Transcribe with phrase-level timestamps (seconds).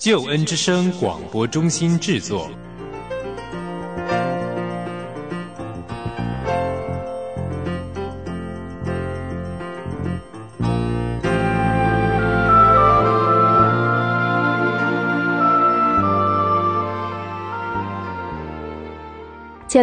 [0.00, 2.50] 救恩之声广播中心制作。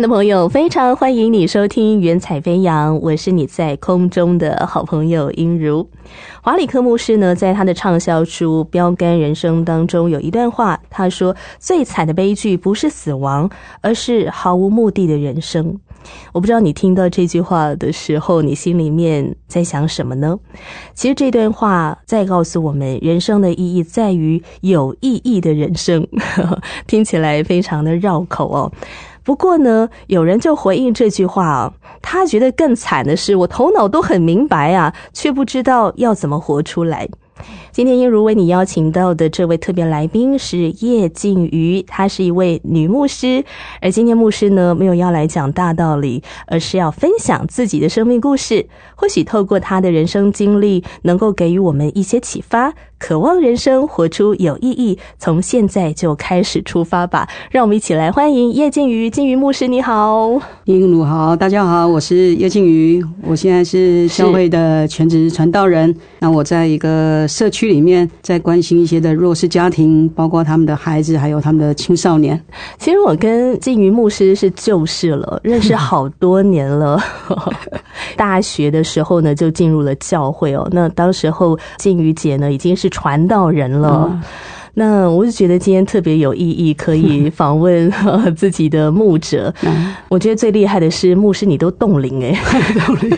[0.01, 5.89] 的朋友，非常欢迎你收听《云彩飞扬》，我是你在空中的好朋友音如。
[6.43, 13.49] 华里克牧师呢，在他的畅销书《标杆人生》当中有一段话，他说：“最惨的悲剧不是死亡，
[13.81, 15.79] 而是毫无目的的人生。”
[16.31, 20.37] 我不知道你听到这句话的时候，你心里面在想什么呢？
[20.93, 26.07] 其实这段话在告诉我们，人生的意义在于有意义的人生，
[26.85, 28.71] 听起来非常的绕口哦。
[29.27, 37.09] 不过呢，有人就回应这句话啊，他觉得更惨的是，我头脑都很明白啊，却不知道要怎么活出来。
[37.71, 43.43] 今天英如为你邀请到的这位特别来宾是叶静瑜，她是一位女牧师，
[43.81, 48.67] 而今天牧师呢没有要来讲大道理，而是要分享自己的生命故事，
[48.97, 52.73] 或许透过他的人生经历，能够给予我们一些启发。
[52.99, 57.29] 渴望人生活出有意义，从现在就开始出发吧！
[57.51, 60.31] 让我们一起来欢迎叶静瑜，静瑜牧师，你好，
[60.63, 65.95] 英鲁好，大家好，我是叶静瑜，我现在是教会的全职传道人。
[66.17, 72.43] 那我在一个社区里面，在关心一些的弱势家庭，包括他们的孩子，还有他们的青少年。
[72.79, 76.99] 其实我跟静瑜牧师是旧识了，认识好多年了。
[78.17, 80.67] 大学的时候呢，就进入了教会哦。
[80.71, 84.09] 那当时候静瑜姐呢，已经是传道人了。
[84.79, 87.91] 那我就觉得今天特别有意义，可以 访问
[88.35, 89.51] 自己的牧者。
[90.07, 92.39] 我觉得最厉害的是牧师，你都冻龄哎，
[92.85, 93.17] 冻龄，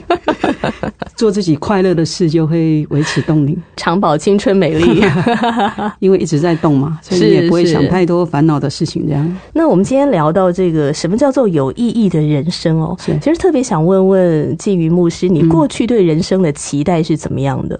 [1.18, 5.03] 做自己快乐的事就会维持冻龄，长保青春美丽。
[6.00, 9.06] 因为一直在动嘛， 所以也不会想太多烦恼的事情。
[9.06, 9.38] 这样。
[9.52, 12.97] 那我们今天聊到这个什么叫做有意义的人生哦？
[12.97, 17.78] 其实特别想问问静瑜牧师，你过去对人生的期待是怎么样的？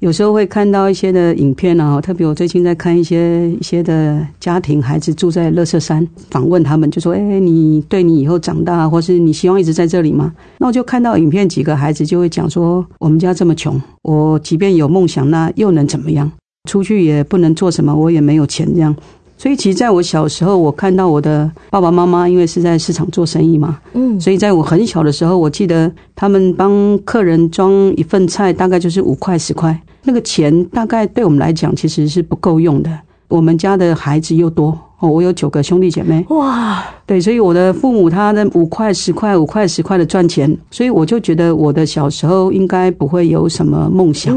[0.00, 16.32] 有时候会看到一些的影片啊，特别我最近在看一些一些的家庭孩子住在乐色山，访问他们就说：“哎，你对你以后长大，或是你希望一直在这里吗？”那我就看到影片，几个孩子就会讲说：“我们家这么穷，我即便有梦想，那又能怎么样？
[16.66, 18.96] 出去也不能做什么，我也没有钱这样。”
[19.36, 32.90] 所以，其实在我小时候，我看到我的爸爸妈妈，因为是在市场做生意嘛，嗯，所以在我很小的时候，我记得他们帮客人装一份菜，大概就是五块十块，那个钱大概对我们来讲其实是不够用的。
[33.28, 44.36] 我们家的孩子又多哦，我有九个兄弟姐妹，哇，对，所以我的父母他的五块十块五块十块的赚钱，所以我就觉得我的小时候应该不会有什么梦想。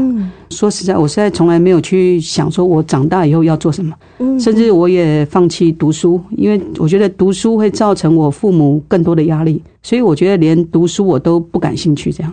[0.50, 3.92] 说实在，我现在从来没有去想说我长大以后要做什么，
[4.38, 12.12] 甚至我也放弃读书，因为我觉得读书会造成我父母更多的压力，所以我觉得连读书我都不感兴趣。
[12.12, 12.32] 这样，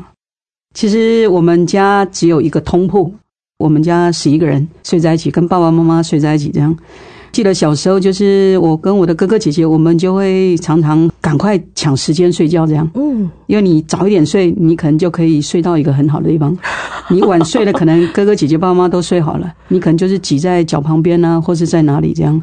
[0.76, 3.12] 其实我们家只有一个通铺。
[3.62, 6.50] 我们家十一个人睡在一起，跟爸爸妈妈睡在一起。
[6.50, 6.76] 这样，
[7.32, 12.66] 记得小时候就是我跟我的哥哥姐姐，我们就会常常赶快抢时间睡觉。
[12.66, 16.52] 这样，嗯，因为你早一点睡，你可能就可以睡到一个很好的地方；
[17.10, 22.42] 你晚睡了，可能哥哥姐姐、爸爸妈妈都睡好了，你可能就是挤在脚旁边呢，或是在哪里这样。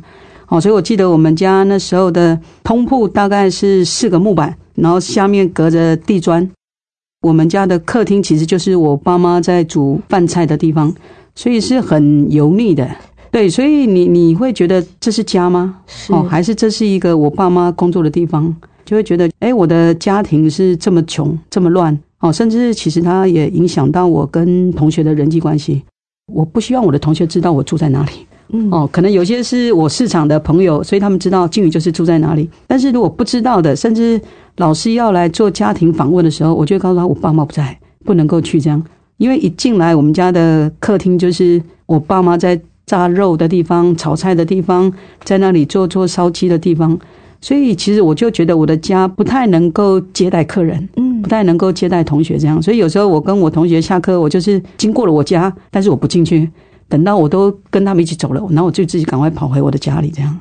[0.48, 6.48] 哦，所以我记得我们家那时候的通铺大概是四个木板，然后下面隔着地砖。
[7.22, 10.94] 我们家的客厅其实就是我爸妈在煮饭菜的地方，
[11.34, 12.88] 所以是很油腻的。
[13.30, 15.76] 对，所以你你会觉得这是家吗？
[16.08, 18.54] 哦，还是这是一个我爸妈工作的地方？
[18.84, 25.82] 就会觉得，哎，我的家庭是这么穷，这么乱哦，甚至其实它也影响到我跟同学的人际关系。
[26.32, 28.12] 我不希望我的同学知道我住在哪里。
[28.50, 32.48] 嗯，哦，可能有些是我市场的朋友，所以他们知道静宇就是住在哪里。
[32.66, 34.18] 但是如果不知道的，甚至
[34.58, 38.80] 老师要来做家庭访问的时候，我就告诉他我爸妈不在，不能够去这样。
[39.16, 44.92] 因为一进来我们家的客厅就是我爸妈在炸肉的地方、炒菜的地方，
[45.24, 46.96] 在那里做做烧鸡的地方，
[47.40, 52.62] 所以其实我就觉得我的家不太能够接待客人，嗯，不太能够接待同学这样。
[52.62, 56.48] 所以有时候我跟我同学下课，我就是经过了我家，但是我不进去。
[56.88, 60.40] 等到我都跟他们一起走了，然后我就自己赶快跑回我的家里，这样。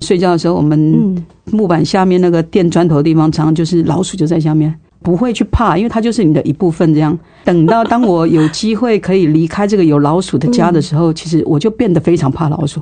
[0.00, 6.92] 睡觉的时候，我们嗯，木板下面那个垫砖头的地方，常常就是老鼠就在下面，不会去怕，因为它就是你的一部分。
[6.92, 12.80] 这样，等到当我有机会可以离开这个有老鼠的家的时候，其实我就变得非常怕老鼠。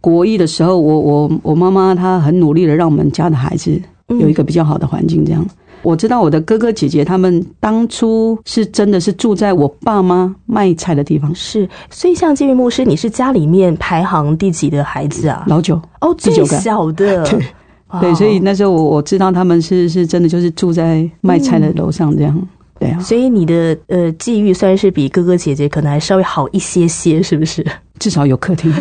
[0.00, 3.78] 国一的时候，我我我妈妈她很努力的让我们家的孩子
[4.08, 5.44] 有一个比较好的环境，这样。
[5.82, 11.68] 我知道我的哥哥姐姐他们当初是真的是住在我爸妈卖菜的地方，是。
[11.90, 15.44] 所以像金鱼牧师，你是家里面排行第几的孩子啊？
[15.46, 15.80] 老九。
[16.00, 17.24] 哦，最小的。
[17.30, 22.48] 对对，所以那时候我我知道他们是是真的就是住在卖菜的楼上这样，
[22.78, 27.66] 对啊，所以你的呃际遇算是比哥哥姐姐可能还稍微好一些些，是不是？
[27.98, 28.72] 至少有客厅。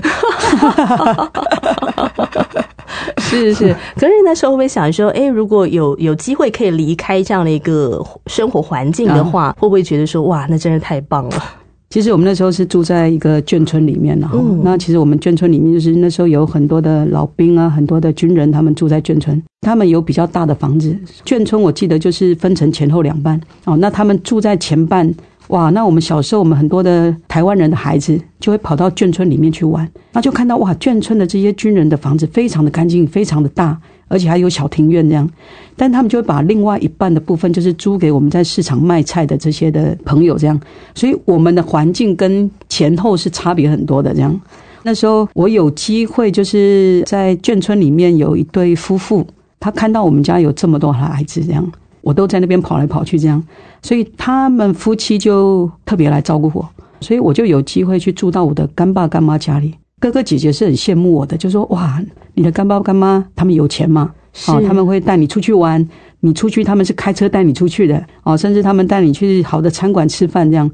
[3.21, 3.75] 是是。
[3.95, 11.43] 可是那时候会不会想说，哎，如果有有机会可以离开这样的一个生活环境的话，会不会觉得说，哇，那真是太棒了？
[11.89, 20.95] 其实我们那时候是住在一个眷村里面，然后、嗯那其实我们眷村里面就是那时候有很多的老兵啊，很多的军人，他们住在眷村，他们有比较大的房子。
[21.25, 25.11] 眷村我记得就是分成前后两半哦，那他们住在前半。
[25.49, 33.75] 哇，那我们小时候，我们很多的台湾人的孩子就会跑到眷村里面去玩，那就看到哇，眷村的这些军人的房子非常的干净，非常的大，
[34.07, 35.27] 而且还有小庭院这样。
[35.75, 40.59] 但他们就会把另外一半的部分，就是租给我们在市场卖菜的这些的朋友，这样。
[40.93, 44.13] 所以我们的环境跟前后是差别很多的。
[44.13, 44.39] 这样，
[44.83, 49.25] 那时候我有机会就是在眷村里面有一对夫妇，
[49.59, 53.43] 他看到我们家有这么多孩子，这样我都在那边跑来跑去，这样，
[53.81, 56.67] 所以他们夫妻就特别来照顾我，
[57.01, 59.73] 所以我就有机会去住到我的干爸干妈家里。
[59.99, 62.01] 哥哥姐姐是很羡慕我的，就说哇，
[62.33, 64.11] 你的干爸干妈他们有钱吗，
[64.47, 65.85] 哦，是他们会带你出去玩，
[66.21, 70.69] 你出去他们是开车带你出去的，哦，甚至他们带你去好的餐馆吃饭这样。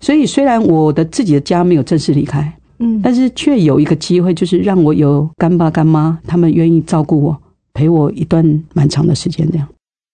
[0.00, 7.36] 所以虽然我的自己的家没有正式离开，嗯，但是却有一个机会，就是让我有干爸干妈，他们愿意照顾我，
[7.74, 9.66] 陪我一段蛮长的时间这样。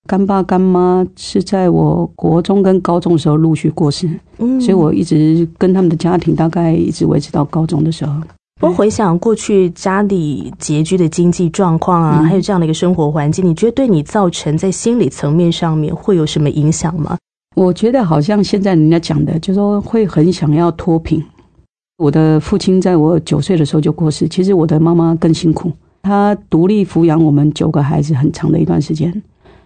[0.07, 4.09] 干爸干妈是在我国中跟高中的时候陆续过世，
[4.39, 8.13] 嗯所以我一直跟他们的家庭大概一直维持到高中的时候。
[8.61, 17.17] 不过回想过去家里拮据的经济状况啊，嗯还有这样的一个生活环境，你觉得对你造成在心理层面上面会有什么影响吗？
[17.57, 21.23] 我觉得好像现在人家讲的，就说会很想要脱贫。
[21.97, 25.73] 我的父亲在我九岁的时候就过世，其实我的妈妈更辛苦，
[26.03, 29.23] 她独立抚养我们九个孩子很长的一段时间。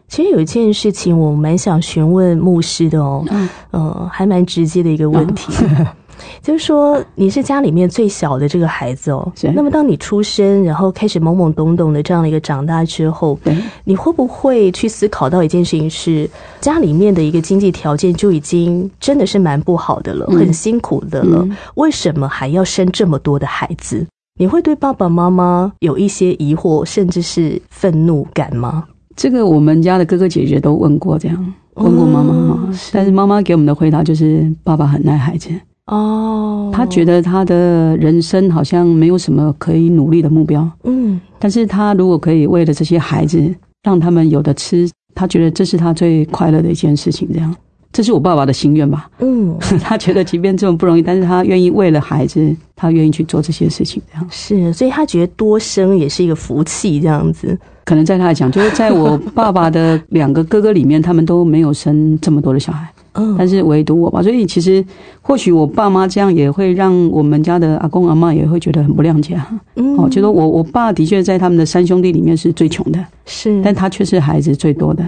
[0.08, 3.48] 其实有一件事情我蛮想询问牧师的哦，嗯。
[3.70, 5.52] 呃，还蛮直接的一个问题，
[6.42, 13.38] 就是说你是家里面最小的这个孩子哦，那么当你出生，然后开始懵懵懂懂的这样的一个长大之后，
[13.84, 16.28] 你会不会去思考到一件事情是，
[16.60, 20.38] 家里面的一个经济条件就已经真的是蛮不好的了，嗯。
[20.38, 21.56] 很辛苦的了，嗯。
[21.74, 24.06] 为什么还要生这么多的孩子？
[24.40, 28.84] 你会对爸爸妈妈有一些疑惑，甚至是愤怒感吗？
[29.18, 35.50] 这个我们家的哥哥姐姐都问过，这样问过妈妈哈哦但是妈妈给我们的回答就是爸爸很爱孩子，
[35.86, 47.28] 哦，他觉得他的人生好像没有什么可以努力的目标，嗯但是他如果可以为了这些孩子让他们有的吃，他觉得这是他最快乐的一件事情。
[47.32, 47.52] 这样，
[47.92, 49.10] 这是我爸爸的心愿吧？
[49.18, 54.00] 嗯， 他觉得即便这么不容易，但是他愿意为了孩子，他愿意去做这些事情。
[54.12, 57.58] 这样，是，所以他觉得多生也是一个福气，这样子。
[57.88, 62.86] 可能在他来讲，就是在我 爸爸的两个哥哥里面，他们都没有生这么多的小孩。
[63.14, 64.84] 嗯，但是唯独我吧，所以其实
[65.22, 69.50] 或许我爸妈这样也会让我们家的阿公阿妈也会觉得很不谅解啊。
[69.76, 75.02] 嗯哦，就说我我爸的确在他们的三兄弟里面是最穷的，是，但他却是孩子最多的。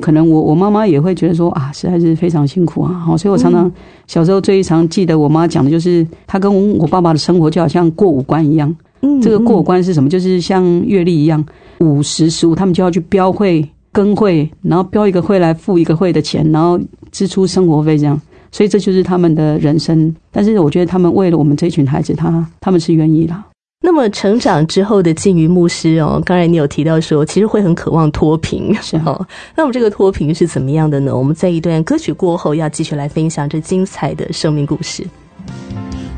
[0.00, 2.92] 可能我我妈妈也会觉得说啊，实在是非常辛苦啊。
[2.92, 3.70] 好，所以我常常
[4.08, 8.74] 小时候最常记得我妈讲的就是，她跟我爸爸的生活就好像过五关一样。
[9.00, 10.08] 嗯这个过五关是什么？
[10.08, 11.42] 就是像阅历一样，
[11.80, 16.78] 五十十五，他们就要去标会、更会，然后标一个会来付一个会的钱，然后
[17.10, 18.20] 支出生活费这样。
[18.50, 20.14] 所以这就是他们的人生。
[20.32, 23.44] 但是我觉得他们为了我们这群孩子，他他们是愿意啦。
[23.80, 29.26] 那么成长之后的金鱼牧师哦，刚才你有提到说，其实会很渴望脱贫，是啊哦。
[29.54, 31.16] 那么这个脱贫是怎么样的呢？
[31.16, 35.06] 我们在一段歌曲过后，要继续来分享这精彩的生命故事。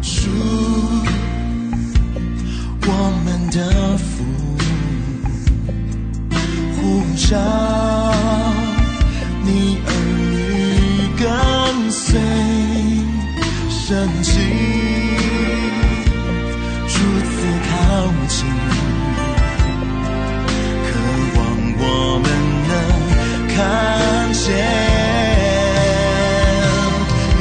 [0.00, 0.30] 主，
[2.86, 3.98] 我们的
[7.30, 7.36] 父，呼召
[9.44, 9.88] 你儿
[10.30, 10.34] 女
[11.16, 11.22] 跟
[11.90, 12.18] 随
[13.68, 14.30] 神迹，
[16.88, 17.32] 如此
[17.70, 17.70] 靠
[18.26, 18.38] 近，
[20.86, 20.88] 渴
[21.36, 21.38] 望
[21.78, 21.82] 我
[22.18, 22.26] 们
[22.68, 22.70] 能
[23.54, 23.56] 看
[24.32, 24.44] 见。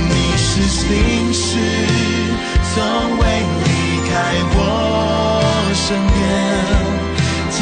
[0.08, 0.88] 你是心
[1.34, 1.48] 事，
[2.74, 2.78] 从
[3.18, 3.22] 未
[3.66, 3.68] 离
[4.08, 4.12] 开
[4.56, 4.58] 我
[5.74, 6.18] 身边，
[7.52, 7.58] 天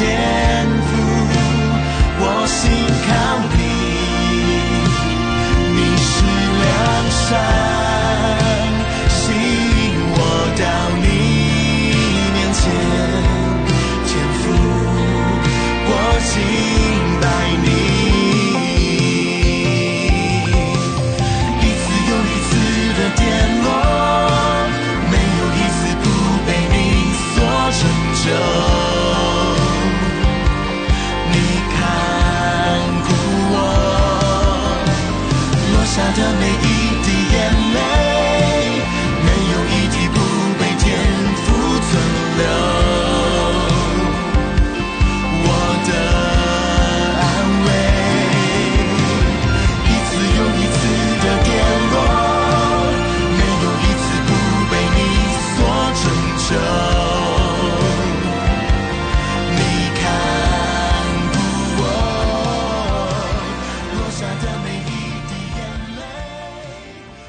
[7.30, 7.67] 良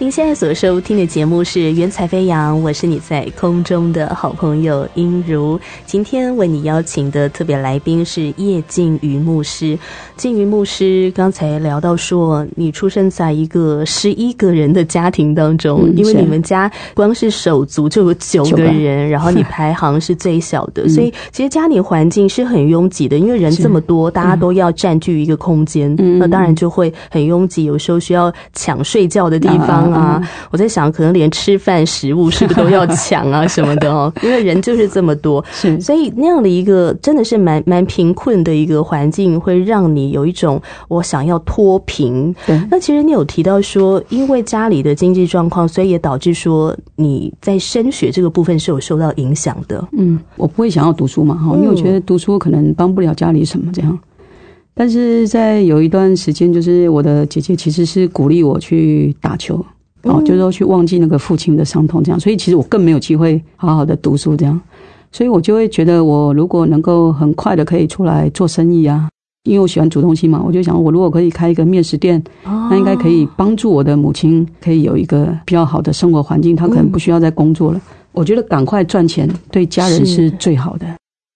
[0.09, 5.59] 您现在所收听的节目是《云彩飞扬》，我是你在空中的好朋友英如。
[5.85, 9.77] 今天为你邀请的特别来宾是叶静瑜牧师。
[10.17, 29.98] 静瑜牧师刚才聊到说，你出生在一个十一个人的家庭当中，嗯因为你们家光是手足就有九九个个人，然后你 排行是最小的，所以其实家里环境是很拥挤的，因为人这么多，大家都要占据一个空间，嗯那当然就会很拥挤，有时候需要抢睡觉的地方啊。
[29.99, 34.11] 啊我在想，可能连吃饭食物是不是都要抢啊什么的哦？
[34.23, 42.35] 因为人就是这么多，是所以那样的一个真的是蛮蛮贫困的一个环境，会让你有一种我想要脱贫。
[42.45, 49.87] 对那其实你有提到说，因为家里的经济状况，所以也导致说你在升学这个部分是有受到影响的。
[49.93, 53.97] 嗯，我不会想要读书嘛，哈，因为我觉得读书可能帮不了家里什么这样。
[54.73, 59.65] 但是在有一段时间，就是我的姐姐其实是鼓励我去打球，
[60.03, 62.19] 哦，嗯就是说去忘记那个父亲的伤痛，这样。
[62.19, 64.59] 所以其实我更没有机会好好的读书，这样。
[65.11, 69.09] 所以我就会觉得，我如果能够很快的可以出来做生意啊，
[69.43, 77.81] 因为我喜欢煮东西嘛，我就想，我如果可以开一个面食店，那应该可以帮助我的母亲，可以有一个比较好的生活环境，她可能不需要再工作了。
[78.11, 80.85] 我觉得赶快赚钱对家人是最好的。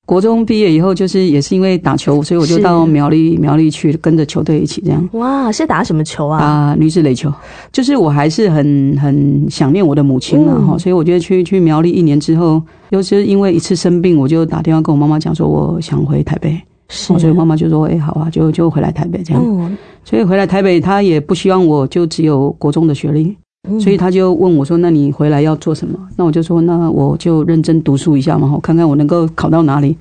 [0.05, 6.39] 国中毕业以后，就是也是因为打球，所以我就到苗栗苗栗去跟着球队一起这样哇，是打什么球啊？
[6.39, 7.31] 打女子垒球。
[7.71, 16.59] 就是我还是很很想念我的母亲了哈，嗯所以我觉得去去苗栗一年之后，又是因为一次生病，我就打电话跟我妈妈讲说，我想回台北。
[16.89, 19.41] 是哦，所以妈妈就说：“哎、好啊，就就回来台北这样。
[19.43, 23.35] 嗯，所以回来台北，她也不希望我就只有国中的学历，嗯
[23.79, 29.95] 所以他就问我说：“那你回来要做什么？”那我就说：“那我就认真读书一下嘛，我看看我能够考到哪里。”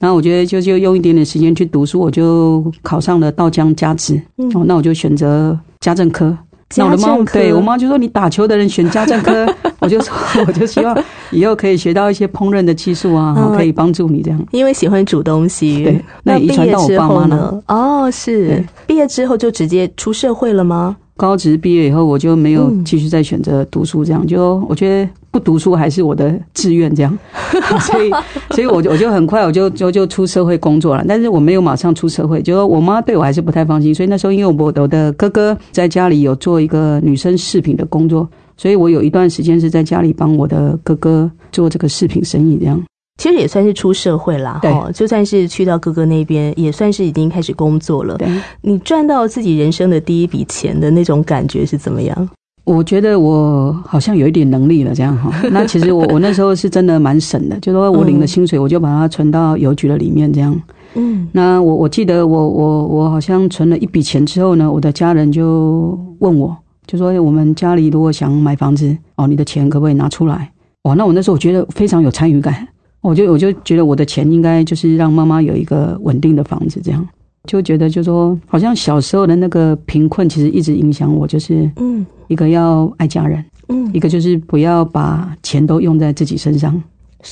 [0.00, 4.20] 然后我觉得就就用一点点时间去读书，我就考上了道江家职。
[4.38, 6.36] 嗯哦，那我就选择家政科。
[6.76, 9.46] 那我的妈家政科对我妈就说：“你打球的人选家政科。
[9.78, 10.12] ”我就说
[10.46, 10.98] ：“我就希望
[11.30, 17.62] 以后可以学到一些烹饪的技术啊，嗯可以帮助你这样。”因为喜欢煮东西，对那那遗传到我爸妈后呢？
[17.68, 20.96] 哦，是毕业之后就直接出社会了吗？
[21.16, 22.84] 高职毕业以后，我就没有嗯。
[22.84, 27.18] 继续再选择读书，这样、就我觉得不读书还是我的志愿，这样，
[27.80, 28.10] 所以
[28.50, 42.82] 所以我就我就很快我就就就出社会工作了，但是我没有马上出社会，就我妈对我还是不太放心，所以那时候因为我我的哥哥在家里有做一个女生饰品的工作，所以我有一段时间是在家里帮我的哥哥做这个饰品生意，这样。
[43.16, 48.16] 其实也算是出社会啦，对哈，就算是去到哥哥那边，也算是已经开始工作了。
[48.16, 48.28] 对，
[48.62, 52.28] 你赚到自己人生的第一笔钱的那种感觉是怎么样？
[52.64, 55.30] 我觉得我好像有一点能力了，这样哈。
[55.52, 60.58] 那其实我我那时候是真的蛮省的，就说我领了薪水，我就把它存到邮局的里面，这样。
[60.94, 66.56] 嗯，那我我记得我我我好像存了一笔钱之后呢，我的家人就问我，
[66.86, 70.50] 就说、哎我们家里如果想买房子哦，你的钱可不可以拿出来？
[70.84, 72.66] 哇，那我那时候我觉得非常有参与感，
[73.04, 77.06] 我就我就觉得我的钱应该就是让妈妈有一个稳定的房子，这样。
[77.46, 82.04] 就觉得就说好像小时候的那个贫困其实一直影响我，就是嗯。
[82.28, 83.90] 一个要爱家人，嗯。
[83.92, 86.82] 一个就是不要把钱都用在自己身上，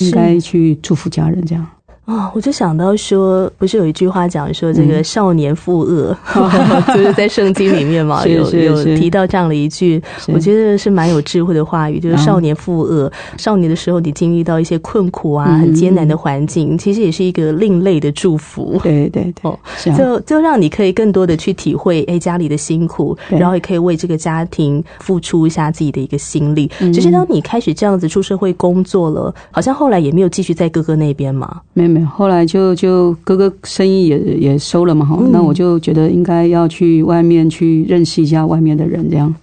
[0.00, 1.66] 应该去祝福家人这样。
[2.04, 6.16] 哦，我就想到说，不是有一句话讲说这个嗯少年负恶，
[6.92, 13.10] 就是在圣经里面嘛， 有有提到这样的一句，我觉得是蛮有智慧的话语，就是嗯少年负恶。
[13.38, 18.80] 少年的时候，你经历到一些困苦啊，嗯很艰难的环境，其实也是一个另类的祝福。
[18.82, 26.68] 对对对，哦啊，就就让你可以更多的去体会，哎，家里的辛苦，然后也可以为这个家庭付出一下自己的一个心力。
[26.80, 31.60] 嗯只是当你开始这样子出社会工作了，好像后来也没有继续在哥哥那边嘛。
[31.74, 35.30] 没有没没有，后来就就哥哥生意也也收了嘛哈，嗯。
[35.30, 39.34] 那我就觉得应该要去外面去认识一下外面的人这样，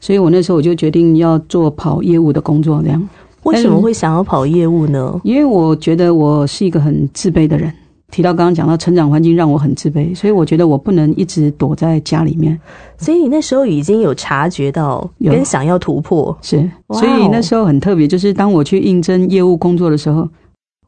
[0.00, 3.08] 所以我那时候我就决定要做跑业务的工作这样，
[3.42, 5.20] 为什么会想要跑业务呢？
[5.24, 7.72] 因为我觉得我是一个很自卑的人。
[8.12, 12.58] 提到刚刚讲到成长环境让我很自卑，所以我觉得我不能一直躲在家里面。
[12.98, 15.32] 所以你那时候已经有察觉到有。
[15.32, 20.28] 跟想要突破，是，所以那时候很特别，就是当我去应征业务工作的时候，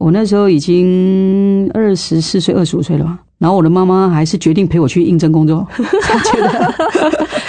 [0.03, 3.19] 我那时候已经二十四岁、二十五岁了吧。
[3.39, 5.67] 然后我的妈妈还是决定陪我去应征工作，
[6.03, 6.75] 她觉得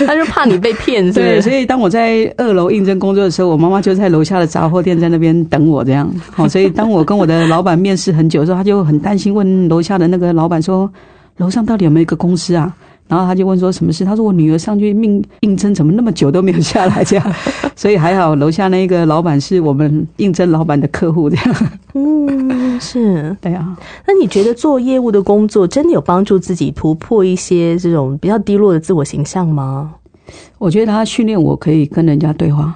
[0.08, 6.12] 她就怕你被骗，对，所以当我在二楼应征工作的时候，我妈妈就在楼下的杂货店在那边等我，这样。
[6.32, 10.92] 好，所以当我跟我的老板面试很久的时候，他就很担心，问楼下的那个老板说
[11.38, 12.74] ：“楼上到底有没有一个公司啊？”
[13.08, 14.04] 然后他就问说什么事？
[14.04, 17.36] 他说：“我女儿上去应应征，怎么那么久都没有下来？”这样，
[17.76, 21.56] 所以还好，楼下那个老板是我们应征老板的客户，这样。
[21.94, 23.36] 嗯，是。
[23.42, 29.94] 对啊，那你觉得做业务的工作真的有帮助自己突破一些这种比较低落的自我形象吗？
[30.58, 32.74] 我觉得他训练我可以跟人家对话。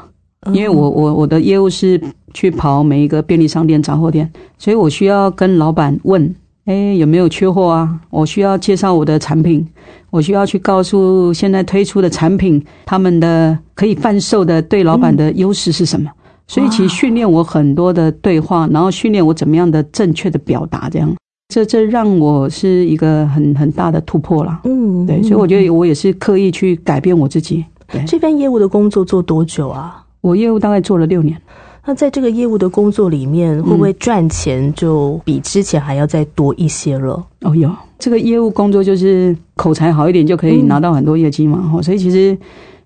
[0.53, 1.99] 因为我我我的业务是
[2.33, 6.33] 去跑每一个便利商店、杂货店，所以我需要跟老板问，
[6.67, 7.97] 哎，有没有缺货啊？
[8.09, 9.65] 我需要介绍我的产品，
[10.09, 16.11] 我需要去告诉现在推出的产品他们的可以贩售的对老板的优势是什么。
[16.45, 21.15] 所以其实训练我很多的对话，然后训练我怎么样的正确的表达，这样，
[21.47, 24.59] 这这让我是一个很很大的突破啦。
[24.65, 27.63] 嗯，对，所以我觉得我也是刻意去改变我自己。
[27.89, 30.03] 对，这边业务的工作做多久啊？
[30.19, 31.41] 我业务大概做了六年。
[31.87, 37.25] 那在这个业务的工作里面，会不会赚钱就比之前还要再多一些了？
[37.43, 42.37] 哦，有这个业务工作就是口才好一点就可以拿到很多业绩嘛，哦，所以其实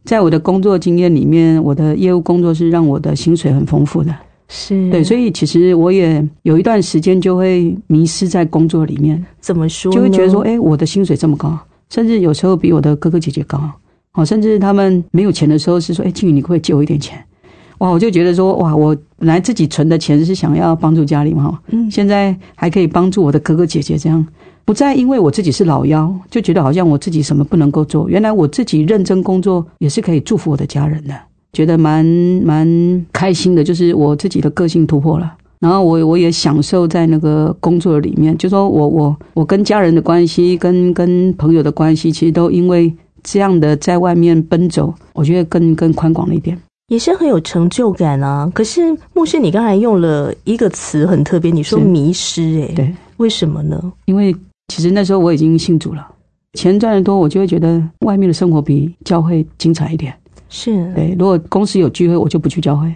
[0.03, 4.15] 在我的工作经验里面，我的业务工作是让我的薪水很丰富的。
[4.47, 9.91] 是对，所以其实我也有一段时间就会迷失在工作里面，怎么说？
[9.91, 11.57] 就会觉得说，哎，我的薪水这么高，
[11.89, 13.59] 甚至有时候比我的哥哥姐姐高，
[14.13, 17.17] 哦，甚至他们没有钱的时候是说，哎，静宇，你可不可以借我一点钱？
[17.81, 24.23] 哇，我就觉得说，哇，我本来自己存的钱是想要帮助家里嘛，嗯现在还可以帮助我的哥哥姐姐，这样
[24.65, 28.07] 不再因为我自己是老幺，就觉得好像我自己什么不能够做。
[28.07, 31.15] 原来我自己认真工作也是可以祝福我的家人的，
[31.53, 32.05] 觉得蛮
[32.45, 35.33] 蛮开心的，就是我自己的个性突破了。
[35.59, 46.55] 然后我我也享受在那个工作里面，就说我我我跟家人的关系，跟跟朋友的关系，其实都因为这样的在外面奔走，我觉得更更宽广了一点。
[46.91, 48.51] 也是很有成就感啊。
[48.53, 53.81] 可是牧师，你刚才用了一个词很特别，你说迷失、欸，对，为什么呢？
[54.03, 54.35] 因为
[54.67, 56.05] 其实那时候我已经信主了，
[56.59, 60.13] 钱赚得多，我就会觉得外面的生活比教会精彩一点。
[60.49, 62.93] 是，对，如果公司有聚会，我就不去教会。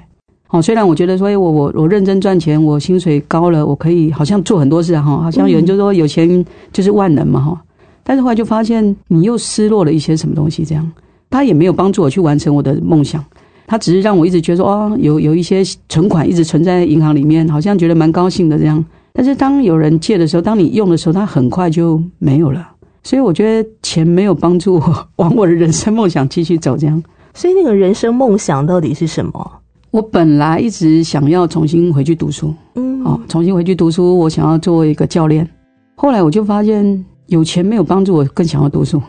[0.49, 7.61] 哦，虽然我觉得说，哎，我我我认真赚钱，我薪水高了，我可以好像做很多事啊哈，好像有人就说有钱就是万能嘛哈，
[8.03, 10.91] 但是后来就发现你又失落了一些什么东西，这样
[11.29, 13.23] 他也没有帮助我去完成我的梦想，
[13.67, 22.67] 他只是让我一直觉得说，哦，有有一些存款一直存在银行里面，好像觉得蛮高兴的这样，但是当有人借的时候，当你用的时候，它很快就没有了，
[23.03, 27.01] 所以我觉得钱没有帮助我往我的人生梦想继续走这样。
[27.33, 29.51] 所以那个人生梦想到底是什么？
[29.91, 35.47] 我本来一直想要重新回去读书，嗯，哦，重新回去读书，我想要做一个教练。
[35.95, 39.01] 后来我就发现，有钱没有帮助我更想要读书，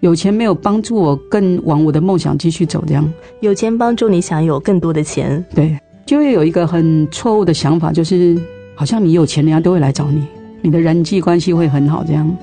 [0.00, 2.84] 有钱没有帮助我更往我的梦想继续走。
[2.86, 8.38] 这样，有钱帮助你想有更多的钱，对，就会有一个很错误的想法，就是
[8.74, 10.24] 好像你有钱，人家都会来找你，
[10.62, 12.04] 你的人际关系会很好。
[12.04, 12.36] 这样，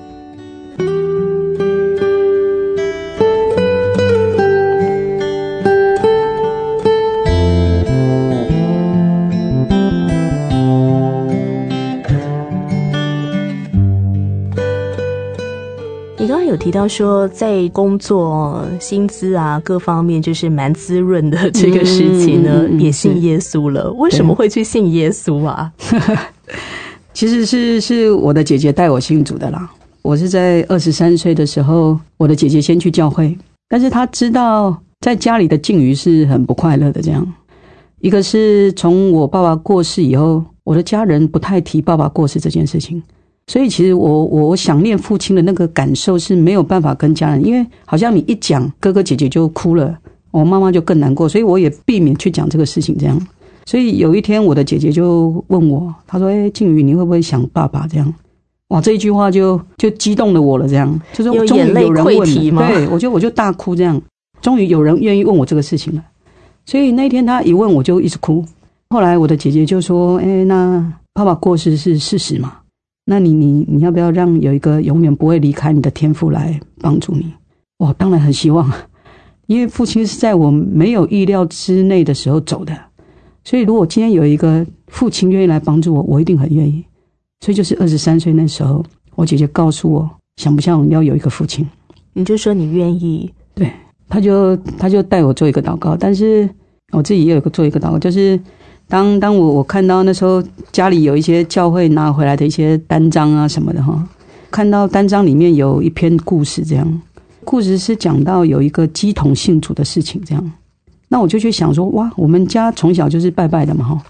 [16.64, 23.92] 提到说，在工作薪资啊各方面就是蛮滋润的这个事情呢，嗯嗯嗯也信耶稣了。
[23.92, 25.70] 为什么会去信耶稣啊？
[27.12, 29.70] 其实是是我的姐姐带我信主的啦。
[30.00, 33.36] 我是在二十三岁的时候，我的姐姐先去教会，
[33.68, 37.02] 但是她知道在家里的境遇是很不快乐的。
[37.02, 37.30] 这样，
[38.00, 43.02] 一个是从我爸爸过世以后，我的家人不太提爸爸过世这件事情，
[43.46, 49.96] 所以其实我我我想念父亲的那个感受是没有办法跟家人，因为好像你一讲哥哥姐姐就哭了，
[50.30, 52.96] 我妈妈就更难过，所以我也避免去讲这个事情。
[52.96, 53.20] 这样，
[53.66, 58.14] 所以有一天我的姐姐就问我，她说：“哎，静宇，你会不会想爸爸？”这样。
[58.68, 64.00] 哇，这一句话就就激动了我了，这样就是终于有眼泪有人问对我就我就大哭，这样
[64.40, 66.02] 终于有人愿意问我这个事情了。
[66.64, 68.42] 所以那天他一问，我就一直哭。
[68.88, 72.54] 后来我的姐姐就说：“哎，那爸爸过世是事实嘛？
[73.04, 77.32] 那你你你要不要让有一个永远不会离开你的天赋来帮助你？
[77.78, 78.70] 我当然很希望，
[79.46, 82.74] 因为父亲是在我没有意料之内的时候走的，
[83.44, 86.84] 所以如果今天有一个父亲愿意来帮助我，我一定很愿意。
[87.40, 88.82] 所以就是二十三岁那时候，
[89.16, 91.66] 我姐姐告诉我，想不想要有一个父亲？
[92.14, 93.70] 你就说你愿意，对，
[94.08, 96.48] 他就他就带我做一个祷告，但是
[96.92, 98.40] 我自己也有个做一个祷告，就是
[98.94, 104.00] 当当我我看到那时候家里有一些教会拿回来的一些单张啊什么的哈，
[104.52, 107.02] 看到单张里面有一篇故事，这样。
[107.42, 110.52] 故事是讲到有一个鸡同信主的事情，这样，
[111.08, 114.00] 那我就去想说，哇，我们家从小就是拜拜的嘛哈，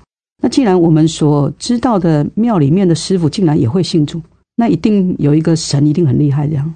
[0.43, 4.21] 那既然我们所知道的庙里面的师傅竟然也会信主，
[4.55, 6.75] 那一定有一个神一定很厉害这样。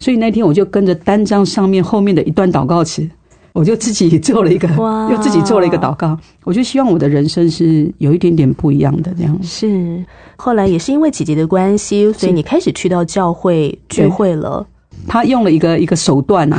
[0.00, 3.08] 所以那天我就跟着单张上面后面的一段祷告词，
[3.56, 4.68] 我就自己做了一个，
[5.10, 6.18] 又自己做了一个祷告。
[6.44, 9.38] 我就希望我的人生是有一点点不一样的这样。
[9.42, 10.04] 是
[10.36, 14.66] 后来也是因为姐姐的关系，所以你开始去到教会聚会了。
[15.08, 16.58] 他用了一个一个手段啊，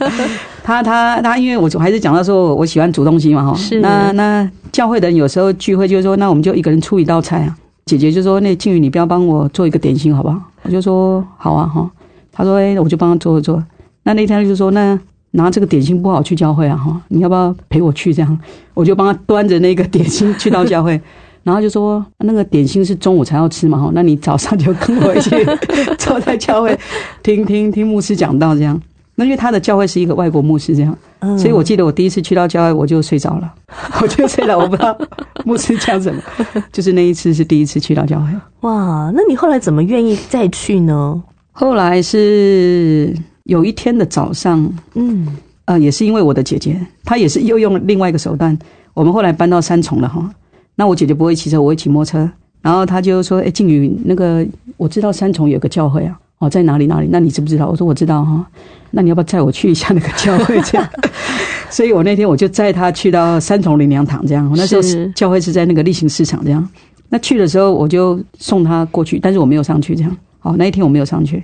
[0.64, 7.56] 他他他，因为我还是讲到说我喜欢煮东西嘛哈，是那那教会的人有时候聚会就是说，那我们就一个人出一道菜啊。
[7.84, 11.90] 姐姐就说：“那静宇，你不要帮我做一个点心好不好？”我就说：“好啊哈。”
[12.30, 13.64] 他说：“哎，我就帮他做做。”
[14.04, 14.98] 那那天就说：“那
[15.32, 18.38] 拿这个点心不好去教会啊哈，你要不要陪我去？”这样
[18.74, 21.00] 我就帮他端着那个点心去到教会，
[21.42, 25.30] 然后就说：“那个点心是中午才要吃嘛哈，那你早上就跟我一起
[25.98, 26.78] 坐在教会
[27.22, 28.80] 听听听牧师讲道这样。”
[29.20, 33.52] 那因为他的教会是一个外国牧师这样，嗯所以我记得我第一次去到教会我就睡着了，
[34.00, 34.96] 我就睡了，我不知道
[35.44, 36.22] 牧师讲什么，
[36.70, 38.26] 就是那一次是第一次去到教会。
[38.60, 41.20] 哇，那你后来怎么愿意再去呢？
[41.50, 43.12] 后来是
[43.48, 45.26] 有一天的早上，嗯，
[45.64, 48.56] 呃，也是因为我的姐姐，她也是又用另外一个手段。
[48.92, 50.30] 我们后来搬到三重了哈，
[50.74, 52.30] 那我姐姐不会骑车，我会骑摩托车，
[52.60, 57.08] 然后她就说：“哎，静宇，那个我知道三重有个教会啊，哦，在哪里哪里？
[57.10, 58.46] 那你知不知道？”我说：“我知道哈，
[58.90, 60.86] 那你要不要载我去一下那个教会？”这样，
[61.70, 64.52] 所以我那天我就载她去到三重灵粮堂，这样。
[64.54, 66.68] 那时候是教会是在那个例行市场这样。
[67.08, 70.14] 那去的时候我就送她过去，但是我没有上去这样。
[70.40, 71.42] 好，那一天我没有上去。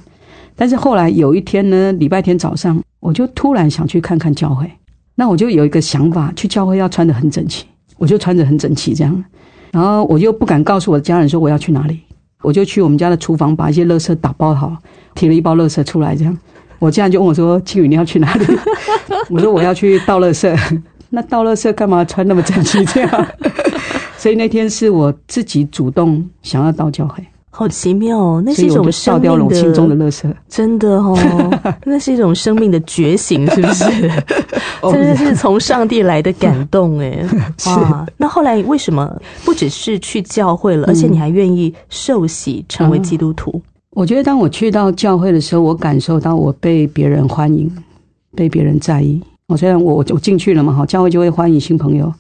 [0.57, 4.71] 但是后来有一天呢，礼拜天早上，我就突然想去看看教会。
[5.17, 7.65] 那我就有一个想法，去教会要穿得很整齐，
[7.99, 9.25] 我就穿着很整齐这样。
[9.71, 12.01] 然后我又不敢告诉我的家人说我要去哪里，
[12.43, 14.77] 我就去我们家的厨房把一些垃圾打包好，
[15.15, 16.37] 提了一包垃圾出来这样。
[16.79, 18.45] 我家人就问我说：“庆宇，你要去哪里？”
[19.31, 20.57] 我说：“我要去倒垃圾。
[21.11, 23.27] ”那倒垃圾干嘛穿那么整齐这样？
[24.19, 27.25] 所以那天是我自己主动想要到教会。
[27.57, 30.29] 好奇妙哦，那是一种生命倒掉了我心中的乐色。
[30.49, 31.17] 真的哦，
[31.87, 33.85] 那是一种生命的觉醒，是不是？
[34.83, 37.25] 哦真的是从上帝来的感动哎！
[37.69, 39.09] 哇，那后来为什么
[39.45, 43.63] 不只是去教会了，而且你还愿意受洗成为基督徒？
[43.91, 47.71] 我觉得当我去到教会的时候，我感受到我被别人欢迎，
[48.35, 49.23] 被别人在意。
[49.47, 52.13] 我虽然我我进去了嘛，哈，教会就会欢迎新朋友，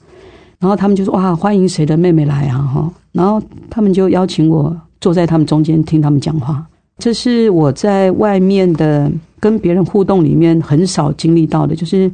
[0.60, 6.66] 然后他们就说哇，欢迎谁的妹妹来啊，哈，然后他们就邀请我坐在他们中间听他们讲话。
[6.96, 12.10] 这是我在外面的跟别人互动里面很少经历到的，就是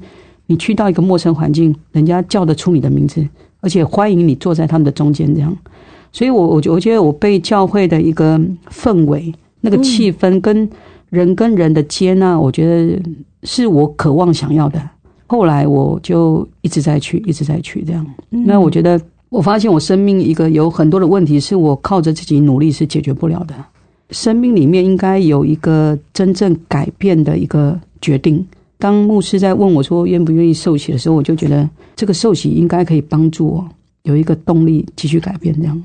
[0.46, 3.24] 你去到一个陌生环境，人家叫得出你的名字，
[3.60, 5.56] 而且欢迎你坐在他们的中间这样。
[6.10, 8.36] 所以我我觉我觉得我被教会的一个
[8.72, 10.68] 氛围、那个气氛跟
[11.10, 13.00] 人跟人的接纳，我觉得
[13.44, 14.82] 是我渴望想要的。
[15.28, 18.04] 后来我就一直在去，一直在去这样。
[18.30, 19.00] 那我觉得
[19.30, 23.54] 我发现我生命一个有很多的问题，是我靠着自己努力是解决不了的。
[24.10, 28.44] 生命里面应该有一个真正改变的一个决定。
[28.76, 33.68] 当牧师在问我说愿不愿意受洗的时候，我就觉得这个受洗应该可以帮助我
[34.04, 35.54] 有一个动力继续改变。
[35.60, 35.82] 这样，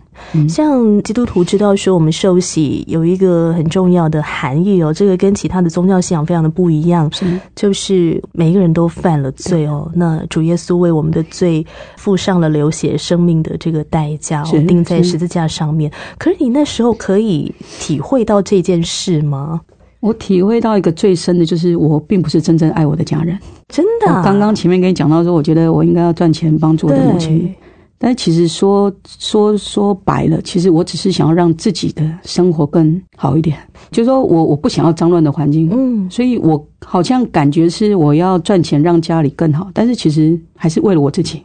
[0.49, 7.25] 像基督徒知道说，我们受洗有一个很重要的含义哦，这个跟其他的宗教信仰非常的不一样，是
[7.55, 11.65] 就是每一个人都犯了罪哦，那主耶稣为我们的罪
[11.97, 15.91] 付上了流血生命的这个代价哦是，钉在十字架上面。
[16.17, 19.61] 可是你那时候可以体会到这件事吗？
[19.99, 23.37] 我体会到一个最深的就是，我并不是真正爱我的家人。
[23.67, 27.51] 真的啊、我刚刚前面跟你讲到说，我觉得我应该要赚钱帮助我的母亲
[28.05, 33.57] 对，但其实说说说白了，其实我只是想要让自己的生活更好一点，
[33.89, 41.41] 就是说我我不想要脏乱的环境，嗯，所以我好像感觉是我要赚钱让家里更好，但是其实还是为了我自己。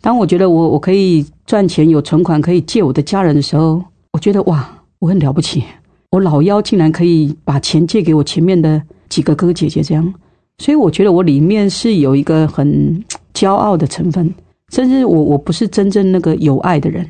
[0.00, 4.66] 当我觉得我我可以赚钱有存款可以借我的家人的时候，我觉得哇，
[5.00, 5.64] 我很了不起，
[6.12, 10.14] 我老幺竟然可以把钱借给我前面的几个哥哥姐姐这样，
[10.58, 14.32] 所以我觉得我里面是有一个很骄傲的成分，
[14.70, 17.06] 甚至我我不是真正那个有爱的人，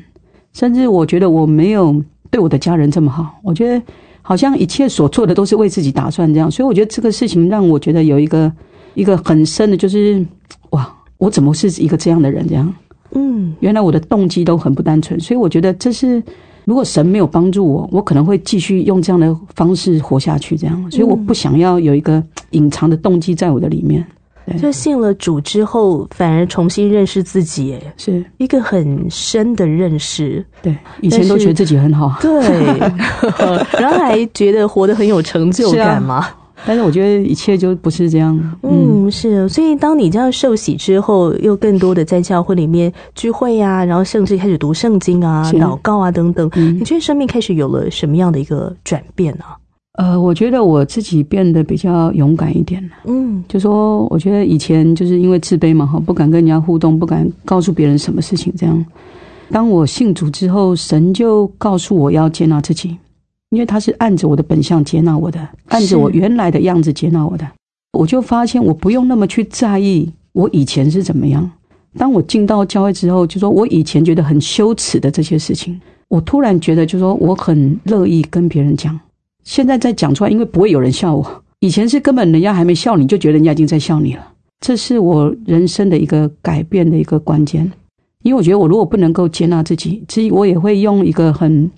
[0.53, 3.81] 甚至我觉得我没有对我的家人这么好，我觉得
[4.21, 8.51] 好像一切所做的都是为自己打算这样，所以我觉得这个事情让我觉得有一个
[8.95, 10.25] 一个很深的，就是
[10.71, 12.73] 哇，我怎么是一个这样的人这样？
[13.13, 16.23] 嗯，原来我的动机都很不单纯，所以我觉得这是
[16.65, 24.01] 如果神没有帮助我，我可能会继续用这样的方式活下去，这样，所以我不想要有一个隐藏的动机在我的里面。
[24.01, 24.07] 对，
[24.57, 30.45] 就信了主之后，反而重新认识自己，哎是一个很深的认识。
[30.61, 32.29] 对，以前都觉得自己很好，对，
[33.79, 36.27] 然后还觉得活得很有成就感嘛。
[36.63, 38.37] 但是我觉得一切就不是这样。
[38.61, 49.45] 嗯，嗯，是，所以当你这样受洗之后，又更多的在教会里面聚会啊，然后甚至开始读圣经啊、是祷告啊等等，嗯你觉得生命开始有了什么样的一个转变呢、
[49.93, 52.89] 呃，我觉得我自己变得比较勇敢一点了。
[53.05, 58.85] 嗯就说我觉得以前就是因为自卑嘛，哈，不敢跟人家互动，不敢告诉别人什么事情这样。
[59.49, 62.97] 当我信主之后，神就告诉我要接纳自己，
[63.49, 67.45] 因为他是按着我的本相接纳我的，按着我原来的样子接纳我的。
[67.91, 71.51] 我就发现我不用那么去在意我以前是怎么样。
[71.97, 75.77] 当我进到教会之后，就说我以前觉得很羞耻的这些事情，
[76.07, 78.97] 我突然觉得就说我很乐意跟别人讲。
[79.43, 81.43] 现在再讲出来，因为不会有人笑我。
[81.59, 84.27] 以前是根本人家还没笑你，就觉得人家已经在笑你了。
[84.59, 87.71] 这是我人生的一个改变的一个关键。
[88.23, 91.69] 因为我觉得我如果不能够接纳自己，其实我也会用一个很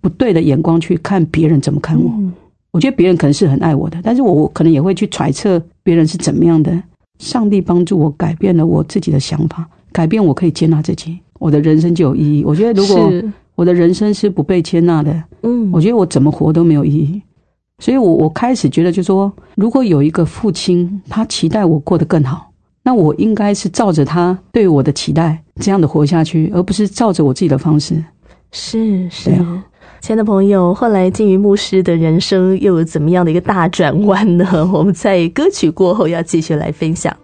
[0.00, 2.10] 不对的眼光去看别人怎么看我。
[2.18, 2.32] 嗯
[2.72, 6.82] 我觉得别人可能是很爱我的，但是我我可能也会去揣测别人是怎么样的。
[7.18, 12.42] 上帝帮助我改变了我自己的想法，改变我可以接纳自己，我的人生就有意义。
[12.42, 17.22] 我觉得如果是我的人生是不被接纳的，嗯，我觉得我怎么活都没有意义。
[17.78, 22.50] 所以我，我开始觉得，就说，如果有一个父亲，他期待我过得更好，
[22.84, 28.02] 那我应该是照着他对我的期待这样的活下去，而不是照着我自己的方式。
[28.52, 29.30] 是是。
[30.00, 34.44] 亲爱的朋友，后来金鱼牧师的人生又有怎么样的一个大转弯呢？
[34.72, 37.16] 我们在歌曲过后要继续来分享。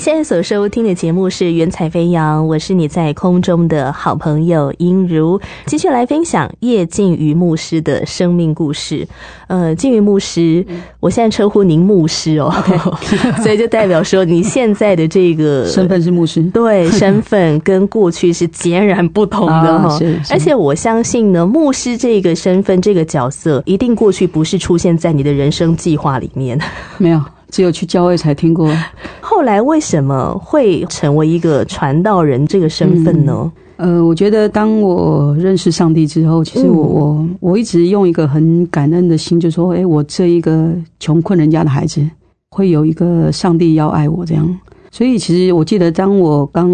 [0.00, 9.06] 你现在所收听的节目是《云彩飞扬》，我是你在空中的好朋友音如，继续来分享叶静瑜牧师的生命故事。
[9.48, 10.64] 呃，静瑜牧师，
[11.00, 12.50] 我现在称呼您牧师哦，
[13.44, 20.32] 所以就代表说你现在的这个身份是牧师， 对身份跟过去是截然不同的哈、啊是是。
[20.32, 26.58] 而且我相信呢，牧师这个身份、这个角色，一定过去不是出现在你的人生计划里面。
[26.96, 28.70] 没有，只有去教会才听过。
[29.20, 33.50] 后来为什么会成为一个传道人这个身份呢？
[33.76, 42.06] 呃，我觉得当我认识上帝之后，其实我、我我一直用一个很感恩的心，就说，哎，我这一个穷困人家的孩子，
[42.50, 44.58] 会有一个上帝要爱我这样。
[44.90, 46.68] 所以其实我记得，当我刚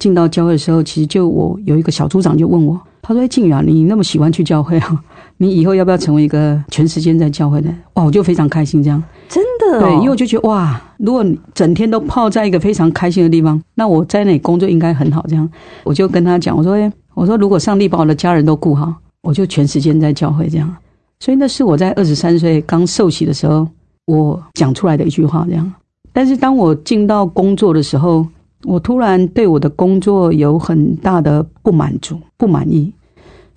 [0.00, 5.00] 进到教会的时候，其实就我有一个小组长就问我，他说：“哎，静宇啊，你那么喜欢去教会啊，
[5.42, 9.02] 你以后要不要成为一个全时间在教会的？”哇，我就非常开心这样。
[9.26, 15.24] 真的、哦，对，因为我就觉得哇，如果你整天都泡在一个非常开心的地方，那我在那里工作应该很好。
[15.26, 15.50] 这样，
[15.82, 20.76] 我就跟他讲，我说：“哎，我说如果上帝把我的家人都顾好，我就全时间在教会这样。”
[21.20, 23.66] 所以那是我在二十三岁刚受洗的时候，
[24.06, 25.72] 我讲出来的一句话这样。
[26.12, 28.26] 但是当我进到工作的时候，
[28.64, 32.92] 我突然对我的工作有很大的不满足、不满意，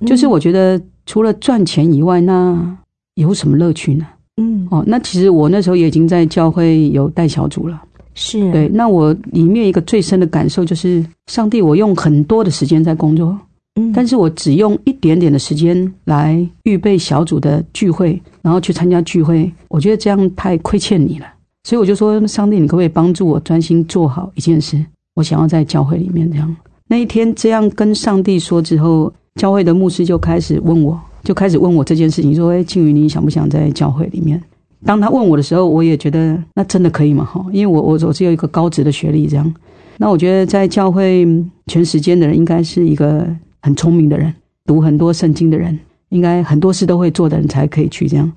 [0.06, 2.78] 就是我觉得除了赚钱以外，那
[3.16, 4.06] 有什么乐趣呢？
[4.38, 7.82] 嗯，哦，那其实我那时候也已经在教会有带小组了。
[8.16, 13.38] 是对，那我里面一个最深的感受就是，上帝，我用很多的时间在工作，
[13.76, 21.26] 嗯但是我只用一点点的时间来预备小组的聚会，然后去参加聚会，我觉得这样太亏欠你了。
[21.64, 24.84] 所以我就说，上帝，你可不可以帮助我专心做好一件事？
[25.16, 26.56] 我想要在教会里面这样。
[26.88, 34.42] 那一天这样跟上帝说之后，教会的牧师就开始问我，就开始问我这件事情，说：“哎，庆宇，你想不想在教会里面？”
[34.86, 37.24] 当他问我的时候，我也觉得那真的可以吗？
[37.24, 39.54] 哈，因为我我我只有一个高职的学历，这样。
[39.98, 41.26] 那我觉得在教会
[41.68, 43.26] 全时间的人，应该是一个
[43.62, 44.34] 很聪明的人，
[44.66, 45.78] 读很多圣经的人，
[46.10, 48.30] 应该很多事都会做的人才可以去这样。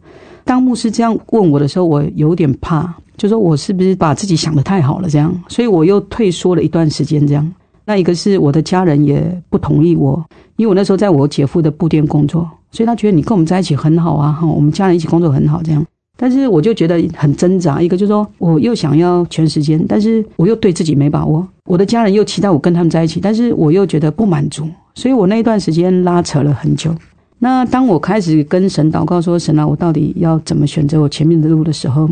[0.44, 7.52] 当牧师这样问我的时候，我有点怕，就说我是不是把自己想的太好了这样，所以我又退缩了一段时间这样。
[7.86, 10.22] 那一个是我的家人也不同意我，
[10.56, 15.82] 因为我那时候在我姐夫的布店工作，所以他觉得你跟我们在一起很好啊，哈，我们家人一起工作很好这样。
[16.18, 26.94] 但是我就觉得很挣扎，一个就是说我又想要全时间，但是我又对自己没把握，我的家人又期待我跟他们在一起，但是我又觉得不满足，所以我那一段时间拉扯了很久。
[27.38, 32.08] 那当我开始跟神祷告说：“神啊，我到底要怎么选择我前面的路的时候，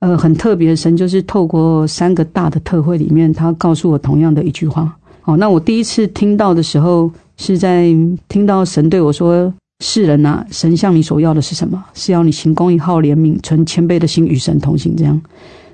[0.00, 4.92] 呃，很特别的，神就是透过三个大的特会里面，他告诉我同样的一句话。
[5.26, 7.86] 好，那我第一次听到的时候，是在
[8.28, 9.50] 听到神对我说
[9.82, 11.82] ：“世人啊，神向你所要的是什么？
[11.94, 15.18] 是要你行公义、好怜悯、存谦卑的心，与神同行。”这样，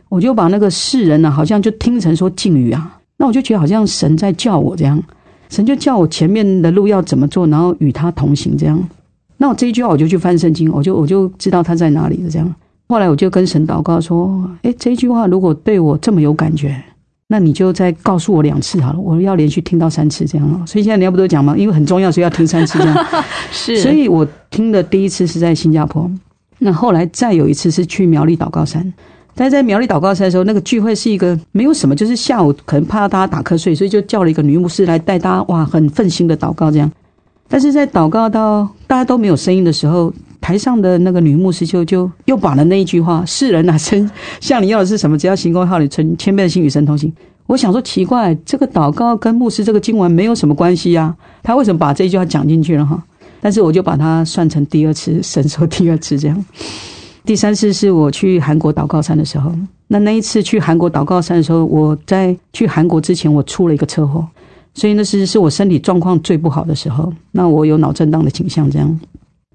[0.08, 5.02] 我就把那个世人啊，好像就听成说敬语啊，那我就觉得好像神在叫我这样。
[5.48, 8.80] 神就叫我前面的路要怎么做，然后与他同行这样。
[9.36, 12.54] 那我这一句话我就去翻圣经，我就我就知道他在哪里了这样。
[12.86, 16.80] 后来我就跟神祷告说：“诶，这一句话如果对我这么有感觉，
[17.32, 20.66] 那你就再告诉我两次好了，我要连续听到三次这样了。
[20.66, 21.54] 所以现在你要不都讲吗？
[21.56, 23.06] 因为很重要，所以要听三次这样。
[23.52, 26.10] 是，所以我听的第一次是在新加坡，
[26.58, 28.92] 那后来再有一次是去苗栗祷告山。
[29.36, 36.90] 但是在苗栗祷告山的时候，那个聚会是一个没有什么，就是下午可能怕大家打瞌睡，所以就叫了一个女牧师来带大家，哇，很奋心的祷告这样。
[37.52, 44.08] 但是在祷告到大家都没有声音的时候，台上的那个女牧师就就又把了那一句话：“世人啊，神
[44.40, 45.18] 向你要的是什么？
[45.18, 47.12] 只要行公好，你存谦卑的心与神同行。”
[47.48, 53.02] 我想说奇怪，这个祷告跟牧师这个经文没有什么关系呀、他为什么把这一句话讲进去了哈？
[53.40, 56.44] 但是我就把它算成第二次，神说第二次这样。
[57.24, 59.52] 第三次是我去韩国祷告山的时候，
[59.88, 64.24] 那那一次去韩国祷告山的时候，我在去韩国之前，我出了一个车祸，
[64.74, 67.12] 所以那是是我身体状况最不好的时候。
[67.32, 69.00] 那我有脑震荡的倾向，这样。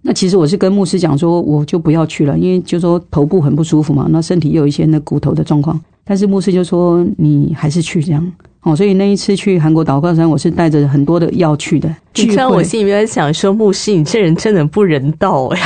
[0.01, 5.79] 那其实我是跟牧师讲说，我就不要去了，因为就说头部很不舒服嘛，那身体又有一些那骨头的状况。
[6.03, 8.31] 但是牧师就说你还是去这样。
[8.61, 11.87] 哦，所以那一次去韩国祷告山，我是带着很多的药去的。
[12.15, 15.59] 你知道我心里面想说，牧师，你这人真的不人道哎，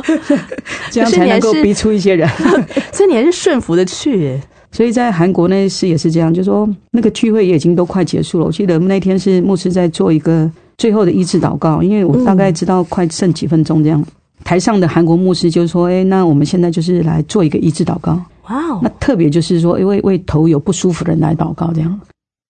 [0.90, 2.28] 这样才能够逼出一些人。
[2.92, 4.40] 所以你还是顺服的去哎。
[4.74, 8.46] 所以在韩国那次也是这样，就说那个聚会也已经都快结束了。
[8.46, 14.04] 我记得那天是牧师在做一个最后的医治祷告，因为我大概知道快剩几分钟这样。
[14.42, 18.20] 台上的韩国牧师就说：“哎，那我们现在就是来做一个医治祷告。
[18.48, 22.00] 哇哦那，特别就是说，因为为头有不舒服的人来祷告这样。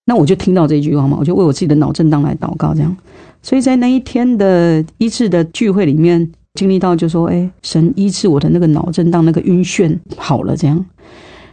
[0.07, 2.97] 那我就听到这句话嘛，我就为我自己的脑震荡来祷告这样。
[3.43, 10.83] 所以在那一天的医治的聚会里面，经历到就说，哎，神医治我的那个脑震荡、那个晕眩好了这样。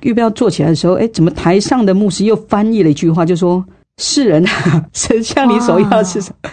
[0.03, 3.65] 预备要做起来的时候，哎，怎么台上的牧师又翻译了一句话，就说
[3.99, 6.51] ：“世人啊， 神向你所要的是什么？”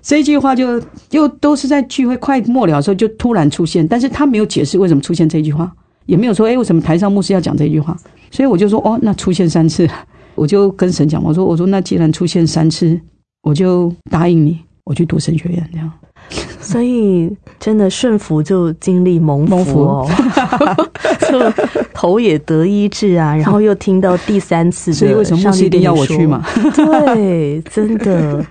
[0.00, 0.80] 这句话就
[1.10, 5.70] 又都是在聚会快末了的时候就突然出现，但是他没有解释为什么出现这句话，
[6.06, 7.96] 也没有说，哎，为什么台上牧师要讲这句话？
[8.30, 9.88] 所以我就说，哦，那出现三次，
[10.34, 12.98] 我就跟神讲，我说，我说那既然出现三次，
[13.42, 15.90] 我就答应你，我去读神学院这样。
[16.60, 20.08] 所以真的顺服就经历蒙福哦，
[21.30, 21.52] 就
[21.94, 26.44] 头也得医治啊，然后又听到第三次的 所以为什么牧师一定要我去嘛？
[26.74, 28.44] 对，真的。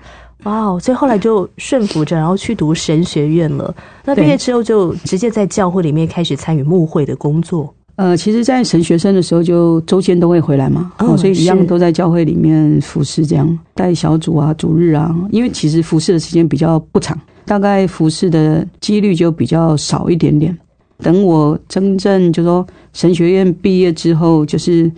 [0.44, 0.80] 哇哦！
[0.80, 3.74] 所以后来就顺服着，然后去读神学院了。
[4.06, 7.74] 那毕业之后就直接在教会里面开始参与牧会的工作。
[7.96, 15.14] 呃，其实，在神学生的时候，就周间都会回来嘛，哦所以一样都在教会里面服侍，这样带小组啊、主日啊。
[15.32, 20.56] 因为其实服侍的时间比较不长，大概服侍的几率就比较少一点点。
[21.00, 24.92] 等我真正就说神学院毕业之后，就是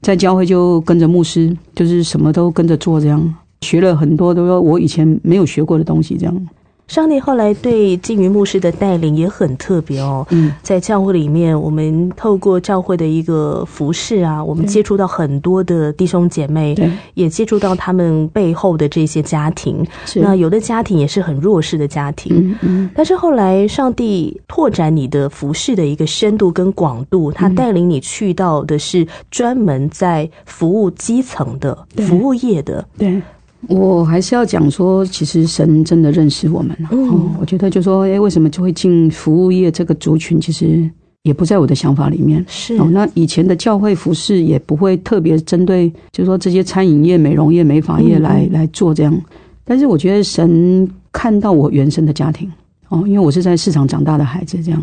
[0.00, 6.48] 在教会就跟着牧师，就是什么都跟着做，这样学了很多都说我以前没有学过的东西，这样。
[6.88, 10.26] 上帝后来对静云牧师的带领也很特别哦。
[10.30, 19.84] 嗯，在教会里面，我们透过教会的一个服饰啊，我们接触到很多的弟兄姐妹，对，也接触到他们背后的这些家庭。
[20.14, 22.32] 那有的家庭也是很弱势的家庭。
[22.36, 31.76] 嗯嗯，但是后来，上帝拓展你的服饰的一个深度跟广度，他带领你去到的是专门在服务基层的
[32.06, 32.86] 服务业的。
[32.96, 33.20] 对。
[33.68, 40.40] 我还是要讲说，其实神真的认识我们哦，我觉得就说，哎，为什么就会进服务业这个族群？
[40.40, 40.88] 其实
[41.22, 42.44] 也不在我的想法里面。
[42.48, 49.20] 是哦，那以前的教会服饰也不会特别针对，就是说这些餐饮业、美容业、美发业来、嗯来做这样。
[49.64, 52.50] 但是我觉得神看到我原生的家庭
[52.88, 54.80] 哦，因为我是在市场长大的孩子，这样，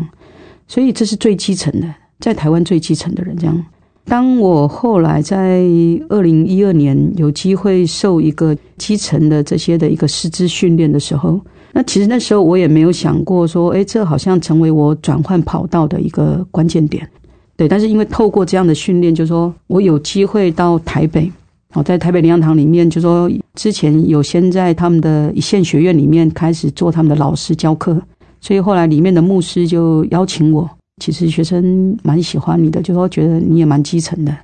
[0.68, 3.64] 所以这是最基层的，在台湾最基层的人这样。
[4.06, 5.62] 当我后来在
[6.08, 11.40] 二零一二年有机会受一个基层的这些的一个师资训练的时候，
[11.72, 17.08] 那其实那时候我也没有想过说，哎，这好像成为我转换跑道的一个关键点。
[17.56, 21.32] 对，但是因为透过这样的训练，就说我有机会到台北，
[21.72, 28.00] 哦，在台北灵粮堂里面，就说之前有先在他们的一线学院里面开始做他们的老师教课，
[28.40, 30.68] 所以后来里面的牧师就邀请我。
[31.04, 34.34] 其实学生蛮喜欢你的，就说觉得你也蛮基层的，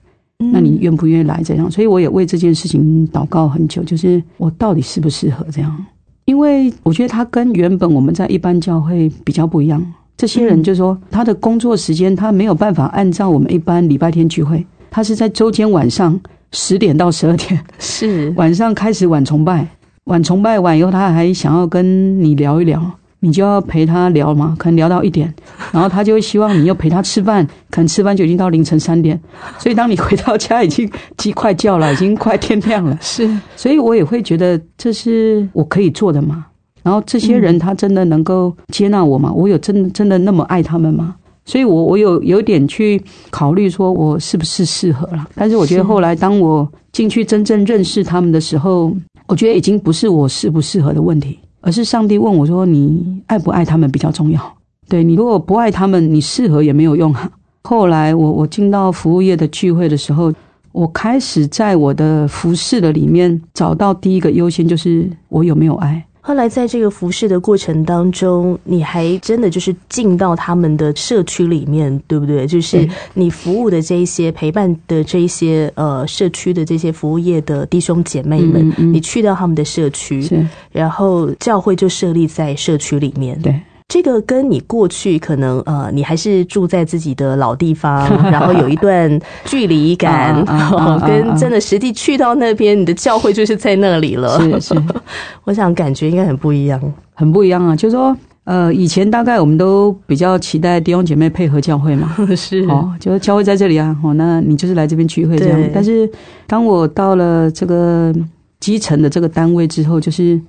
[0.41, 1.71] 嗯那你愿不愿意来这样？
[1.71, 5.87] 所以我也为这件事情祷告很久，就是我到底适不适合这样？
[6.27, 9.83] 因为我觉得他跟原本我们在一般教会比较不一样。
[10.19, 16.21] 这些人就说他的工作时间他没有办法按照我们一般礼拜天聚会，他是在周间晚上
[16.53, 19.67] 十点到十二点，是 晚上开始晚崇拜，
[20.05, 22.85] 晚崇拜完以后他还想要跟你聊一聊。
[23.21, 25.33] 你就要陪他聊嘛，可能聊到一点，
[25.73, 29.21] 然后他就会希望你又陪他吃饭，可能吃饭就已经到凌晨三点，
[29.59, 32.99] 所以当你回到家已经鸡快叫了， 已经快天亮了。
[33.01, 36.47] 是，所以我也会觉得这是我可以做的嘛。
[36.83, 39.31] 然后这些人他真的能够接纳我吗？
[39.31, 41.15] 我有真真的那么爱他们吗？
[41.45, 45.29] 所以我我有有点去考虑说我是不是适合了。
[45.35, 48.95] 但是我觉得后来当我进去真正认识他们的时候，
[49.27, 54.41] 我觉得已经不是我适不适合的问题，而是上帝问我说：“你爱不爱他们比较重要。”
[54.89, 57.31] 对你如果不爱他们，你适合也没有用啊。
[57.63, 60.33] 后来我我进到服务业的聚会的时候，
[60.73, 66.05] 我开始在我的服饰的里面找到第一个优先，就是我有没有爱。
[66.23, 72.47] 后来在这个服侍的过程当中，你还真的就是进到他们的社区里面，对不对？
[72.47, 80.23] 就是你服务的这一些陪伴的这一些呃社区的这些服务业的弟兄姐妹们，嗯嗯嗯你去到他们的社区，
[80.71, 83.41] 然后教会就设立在社区里面。
[83.41, 83.59] 对，
[83.91, 90.45] 这个跟你过去可能呃，你还是住在自己的老地方， 然后有一段距离感，
[91.05, 94.41] 跟真的实际去到那边，你的教会就是在那里了。
[94.41, 94.83] 是是，
[95.43, 96.81] 我想感觉应该很不一样。
[97.15, 97.75] 很不一样啊。
[97.75, 105.61] 就是说，呃，以前大概我们都比较期待弟兄姐妹配合教会嘛，是哦，就是教会在这里啊，哦，那你就是来这边聚会这样。
[105.75, 106.09] 但是
[106.47, 108.15] 当我到了这个
[108.61, 110.41] 基层的这个单位之后，就是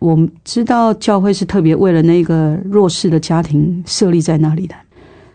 [0.00, 4.74] 我们知道教会是特别为了那个弱势的家庭设立在那里的。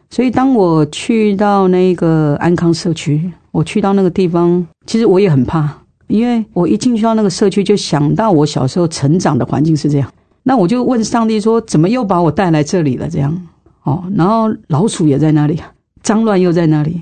[0.09, 5.69] 所以当我去到那个安康社区，我去到那个地方，其实我也很怕，
[6.07, 10.11] 因为我一进去到那个社区，就想到我小时候成长的环境是这样。
[10.43, 13.09] 那我就问上帝说：怎么又把我带来这里了？
[13.09, 13.47] 这样
[13.83, 15.59] 哦，然后老鼠也在那里，
[16.01, 17.01] 脏乱又在那里。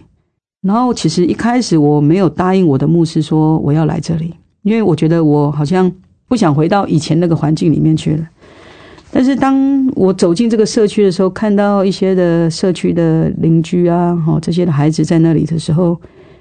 [0.61, 5.91] 然后其实一开始我没有答应我的牧师说我要来这里，因为我觉得我好像
[6.33, 8.27] 不想回到以前那个环境里面去了。
[9.11, 15.95] 但是当我走进这个社区的时候，看到一些的社区的邻居啊，哦这些的孩子在那里的时候，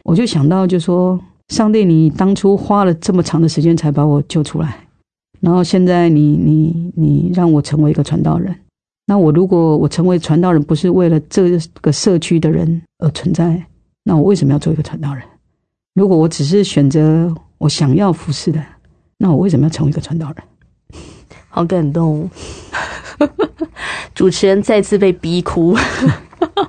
[0.04, 4.74] 我就想到，就说上帝，你当初花了这么长的时间才把我救出来，
[5.40, 8.56] 然后现在你你你让我成为一个传道人。
[9.04, 13.62] 那我如果我成为传道人，不是为了这个社区的人而存在，
[14.04, 15.22] 那我为什么要做一个传道人？
[15.92, 18.64] 如果我只是选择我想要服侍的，
[19.22, 21.00] 那我为什么要成为一个传道人？
[21.48, 22.28] 好感动。
[24.16, 25.76] 主持人再次被逼哭。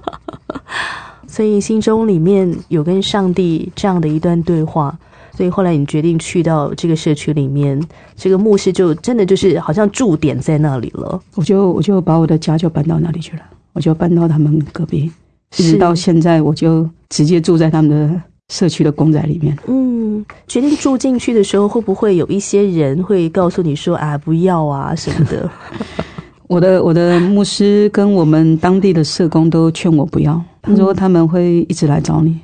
[1.26, 4.96] 所以心中里面有跟上帝这样的一段对话，
[5.36, 7.82] 所以后来你决定去到这个社区里面，
[8.16, 11.20] 这个牧师就真的就是好像驻点在那里了。
[11.34, 13.42] 我就我就把我的家就搬到那里去了，
[13.74, 15.12] 我就搬到他们隔壁，
[15.58, 18.22] 一直到现在，我就直接住在他们的
[18.54, 19.58] 社区的公仔里面。
[19.66, 25.50] 嗯，决定住进去的时候，会不会有一些人会告诉你说啊，不要啊什么的？
[26.48, 32.38] 我的我的牧师跟我们当地的社工都劝我不要，他说他们会一直来找你。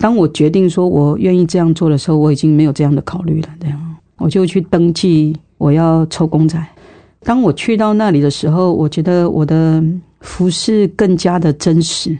[0.00, 3.48] 当我决定说我愿意这样做的时候，我已经没有这样的考虑了。
[3.60, 3.80] 这样
[4.18, 6.60] 我就去登记我要抽公仔。
[7.22, 9.82] 当我去到那里的时候，我觉得我的
[10.20, 12.16] 服饰更加的真实。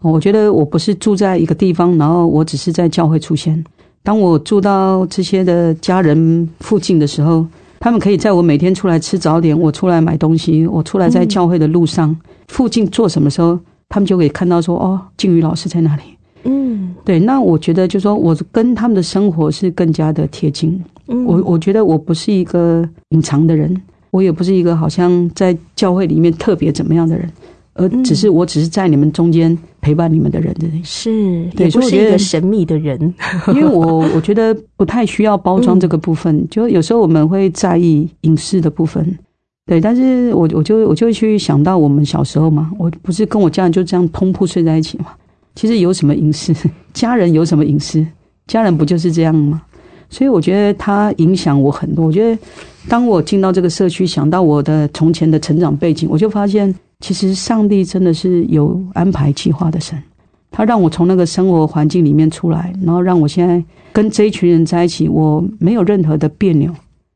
[0.00, 3.62] 我觉得我不是住在一个地方，然后我只是在教会出现。
[4.02, 7.46] 当我住到这些的家人附近的时候，
[7.80, 16.02] 他们可以在我每天出来吃早点，我出来买东西，我出来在教会的路上、附近做什么时候，他们就可以看到说哦，静宇老师在那里。
[16.44, 20.80] 嗯对，那我觉得就说我跟他们的生活是更加的贴近。
[21.08, 23.74] 嗯，我我觉得我不是一个隐藏的人，
[24.10, 27.28] 我也不是一个好像在教会里面特别怎么样的人，
[27.78, 30.82] 而只是我只是在你们中间陪伴你们的人而已。
[30.82, 31.10] 是
[31.56, 32.98] 对也不是所以我觉得一个神秘的人。
[33.54, 39.18] 因为我我觉得不太需要包装这个部分，就有时候我们会在意隐私的部分，
[39.66, 45.06] 对，但是我我就我就会去想到我们小时候嘛，我不是跟我家人就这样通铺睡在一起嘛，
[45.54, 46.52] 其实有什么隐私？
[46.92, 48.04] 家人有什么隐私？
[48.46, 49.62] 家人不就是这样吗？
[50.10, 52.06] 所以我觉得他影响我很多。
[52.06, 52.40] 我觉得
[52.88, 60.00] 当我进到这个社区，想到我的从前的成长背景，我就发现，其实上帝真的是有安排计划的神。
[60.50, 66.74] 他让我从那个生活环境里面出来，然后让我现在跟这一群人在一起，我没有任何的别扭，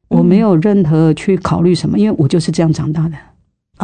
[0.08, 3.16] 我没有任何去考虑什么，因为我就是这样长大的。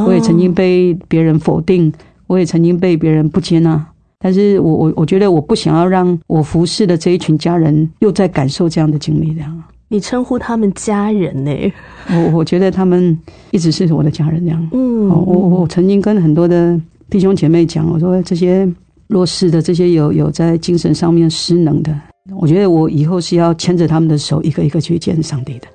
[0.04, 1.90] 我也曾经哦被别人否定，
[2.26, 3.84] 我也曾经被别人不接纳，
[4.18, 9.62] 但是我我我觉得我不想要让我服侍的这一群家人又在感受这样的经历，这样。
[9.88, 11.72] 你称呼他们家人呢？
[12.10, 13.18] 我我觉得他们
[13.50, 14.68] 一直是我的家人，这样。
[14.72, 16.78] 嗯，哦，我我曾经跟很多的
[17.08, 18.70] 弟兄姐妹讲，我说这些
[19.06, 21.98] 弱势的、这些有有在精神上面失能的，
[22.38, 25.66] 我觉得我以后是要牵着他们的手，一个一个去见上帝的。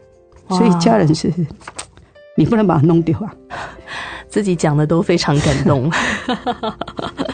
[0.50, 1.34] 所以家人是，
[2.38, 3.34] 你不能把它弄丢啊。
[4.30, 5.92] 自己讲的都非常感动。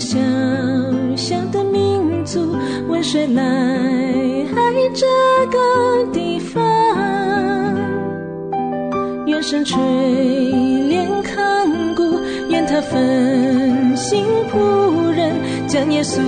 [0.00, 0.18] 小
[1.14, 2.56] 小的民族，
[2.88, 5.06] 问谁来爱这
[5.52, 5.58] 个
[6.10, 6.60] 地方？
[9.26, 15.34] 愿神垂怜看顾，愿他分心仆人，
[15.68, 16.18] 将耶稣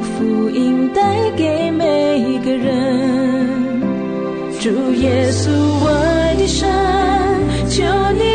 [0.00, 1.02] 福音带
[1.36, 3.78] 给每个人。
[4.58, 5.50] 主耶稣，
[5.84, 5.90] 我
[6.38, 6.66] 的神，
[7.68, 7.84] 求
[8.18, 8.27] 你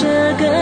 [0.00, 0.57] 这个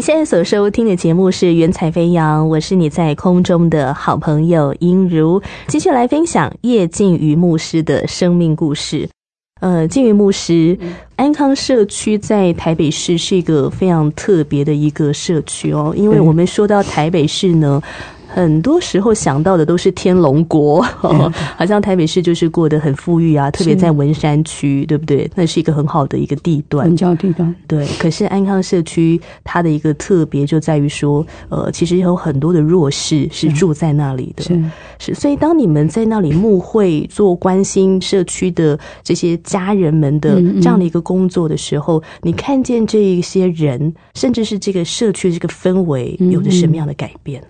[0.00, 9.06] 你现在所收听的节目是《云彩飞扬》，我是你在空中的好朋友英如，继续来分享叶静瑜牧师的生命故事。
[9.60, 10.78] 呃，静瑜牧师，
[11.16, 17.82] 安康社区在台北市是一个非常特别的一个社区哦，因为我们说到台北市呢。
[18.32, 20.80] 很多时候想到的都是天龙国，
[21.56, 25.30] 好像台北市就是过得很富裕啊，特别在文山区，对不对？
[25.34, 26.86] 那是一个很好的一个地段。
[26.86, 26.96] 文。
[26.96, 34.62] 教地段，对，可是安康社区它的一个特别就在于说，呃，其实有很多的弱势是住在那里的，是。
[34.98, 47.42] 是，所以当你们在那里募会、做关心社区的这些家人们的这样的一个工作的时候，你看见这一些人，甚至是这个社区的这个氛围，嗯有着什么样的改变？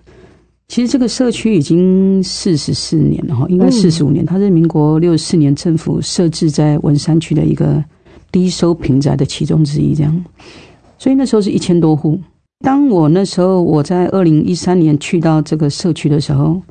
[0.71, 4.25] 其实这个社区已经四十四年了哈，应该嗯四十五年。
[4.25, 7.83] 它是民国六十四年政府设置在文山区的一个
[8.31, 10.25] 低收平宅的其中之一，这样。
[10.97, 12.17] 所以那时候是一千多户。
[12.63, 16.61] 当我那时候我在二零一三年去到这个社区的时候，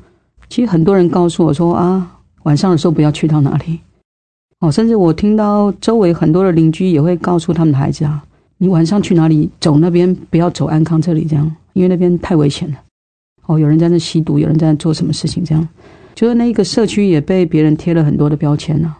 [0.49, 3.79] 其实很多人告诉我说啊，晚上的时候不要去到哪里。
[4.61, 8.23] 哦，甚至我听到周围很多的邻居也会告诉他们的孩子啊，
[8.57, 12.77] 你晚上去哪里走那边，不要走安康这里，这样，因为那边太危险了。
[13.45, 15.67] 哦，有人在那吸毒，有人在那做什么事情，这样，
[16.15, 18.95] 就是那个社区也被别人贴了很多的标签呢、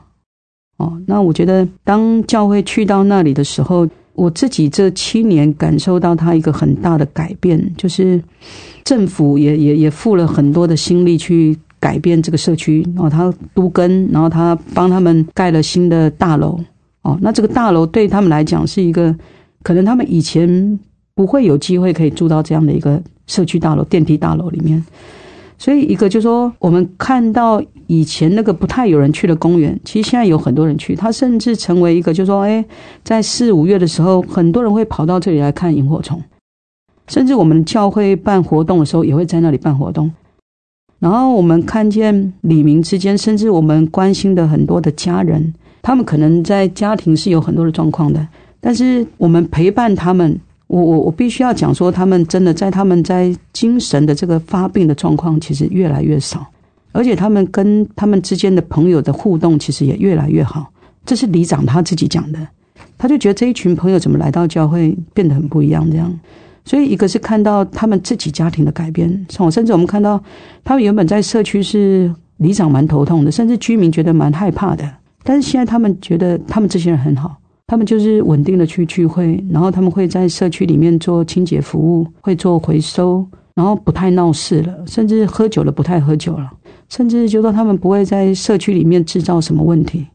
[0.78, 8.22] 哦，那我觉得当教会去到那里的时候，我自己这七年感受到他一个很大的改变，就是
[8.84, 16.60] 政府也也也付了很多的心力去改变这个社区，然后他都跟，然后他帮他们盖了新的大楼。
[17.04, 19.16] 哦，那这个大楼对他们来讲是一个，
[19.64, 20.80] 可能他们以前
[21.16, 23.02] 不会有机会可以住到这样的一个
[23.32, 24.84] 社区大楼、电梯大楼里面。
[25.58, 30.96] 所以，一个就是说，我们看到以前那个不太有人去的公园，其实现在有很多人去。
[30.96, 32.66] 它甚至成为一个，就是说，哎，
[33.04, 36.22] 在四五月的时候，很多人会跑到这里来看萤火虫。
[37.08, 40.12] 甚至我们教会办活动的时候，也会在那里办活动。
[41.00, 48.28] 然后我们看见里明之间，甚至我们关心的很多的家人，他们可能在家庭是有很多的状况的，
[48.60, 50.40] 但是我们陪伴他们，
[50.72, 56.48] 我我我必须要讲说，他们真的在他们在精神的这个发病的状况，其实越来越少，
[56.94, 60.72] 而且他们跟他们之间的朋友的互动，其实也越来越好。
[61.06, 62.40] 这是里长他自己讲的，
[62.98, 66.18] 他就觉得这一群朋友怎么来到教会变得很不一样，这样。
[66.64, 70.24] 所以一个是看到他们自己家庭的改变，像我甚至我们看到
[70.64, 74.90] 他们原本在社区是里长蛮头痛的，甚至居民觉得蛮害怕的，
[75.24, 77.36] 但是现在他们觉得他们这些人很好，
[77.72, 86.52] 他们就是稳定的去聚会，然后他们会在社区里面做清洁服务，会做回收，然后不太闹事了，甚至喝酒了不太喝酒了，
[86.90, 90.06] 甚至就说他们不会在社区里面制造什么问题。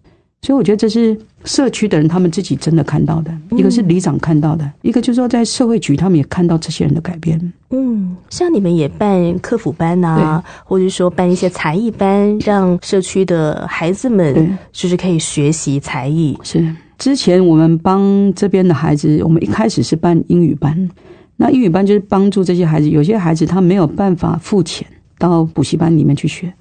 [0.42, 7.40] 所以我觉得这是社区的人他们自己真的看到的，一个是里长看到的，一个就是说在社会局他们也看到这些人的改变。
[7.70, 16.36] 嗯，像你们也办客服班啊，或者说办一些才艺班，让社区的孩子对们就是可以学习才艺。
[16.42, 16.62] 是
[16.98, 20.88] 之前我们帮这边的孩子，我们一开始是办英语班，
[21.36, 24.86] 那英语班就是帮助这些孩子，有些孩子他没有办法付钱
[25.18, 26.52] 到补习班里面去学，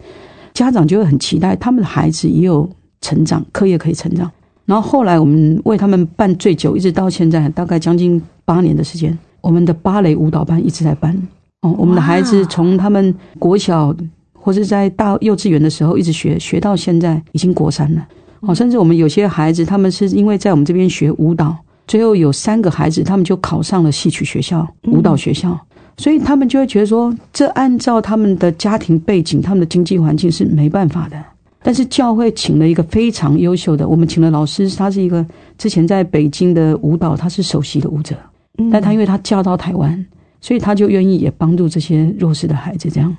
[0.53, 2.69] 家长就会很期待他们的孩子也有
[3.01, 4.29] 成长，课业可以成长。
[4.65, 11.15] 然后后来我们为他们办最久，一直到现在大概将近八年的时间，我们的芭蕾舞蹈班一直在办。
[11.61, 13.95] 哦，我们的孩子从他们国小
[14.33, 18.05] 或是在大幼稚园的时候一直学，学到现在已经国三了。
[18.47, 21.55] 哦，甚至我们有些孩子，他们是因为在我们这边学舞蹈，
[21.87, 25.59] 最后有三个孩子，他们就考上了戏曲学校、舞蹈学校，
[25.97, 31.21] 所以他们就会觉得说，这按照他们的家庭背景、他们的经济环境是没办法的。
[31.63, 35.25] 但是教会请了一个非常优秀的，我们请了老师，他是一个
[35.57, 38.15] 之前在北京的舞蹈，他是首席的舞者，
[38.59, 38.69] 嗯。
[38.69, 40.05] 但他因为他嫁到台湾，
[40.39, 43.17] 所以他就愿意也帮助这些弱势的孩子，这样，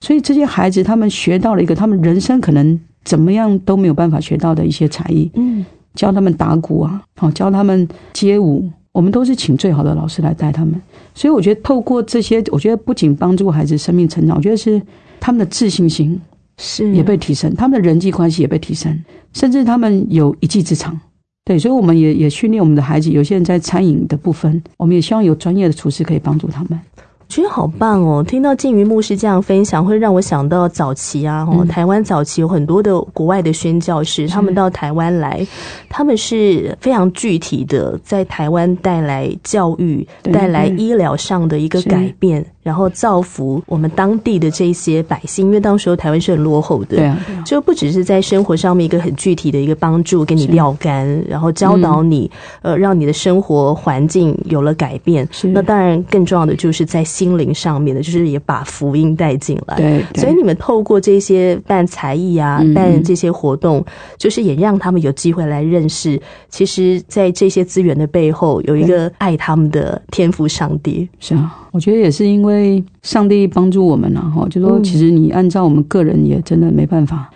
[0.00, 10.74] 所以这些孩子他们学到了一个他们人生可能怎么样都没有办法学到的一些才艺，嗯教他们打鼓啊，好教他们街舞，我们都是请最好的老师来带他们。
[11.14, 14.82] 所以我觉得透过这些，我觉得不仅帮助孩子生命成长，我觉得是
[15.20, 16.20] 他们的自信心
[16.58, 18.98] 是也被提升，他们的人际关系也被提升，
[19.32, 20.98] 甚至他们有一技之长。
[21.44, 26.80] 对，所以我们也也训练我们的孩子，有些人在餐饮的部分，我们也希望有专业的厨师可以帮助他们。
[27.28, 28.22] 觉得好棒哦！
[28.22, 31.68] 听到静瑜牧师这样分享，会让我想到早期啊，哦，嗯。
[31.68, 35.44] 台湾早期有很多的国外的宣教士，他们到台湾来，
[35.88, 45.46] 他们是非常具体的，在台湾带来教育、带来医疗上的一个改变，然后造福我们当地的这些百姓。
[45.46, 52.28] 因为当时候台湾是很落后的，对啊，对啊就不只是在生活上面一个很具体的一个帮助，给你是料干，然后教导你，
[52.62, 55.28] 呃，让你的生活环境有了改变。
[55.30, 59.76] 是那当然，更重要的就是在心灵上面的，就是也把福音带进来。
[59.76, 63.84] 对，对所以你们透过这些办才艺啊，嗯办这些活动，
[64.16, 71.06] 就是也让他们有机会来认识，其实，在这些资源的背后，有一个爱他们的天赋上帝。
[71.20, 77.28] 是啊，我觉得也是因为上帝帮助我们了、哈，就说嗯其实你按照我们个人也真的没办法，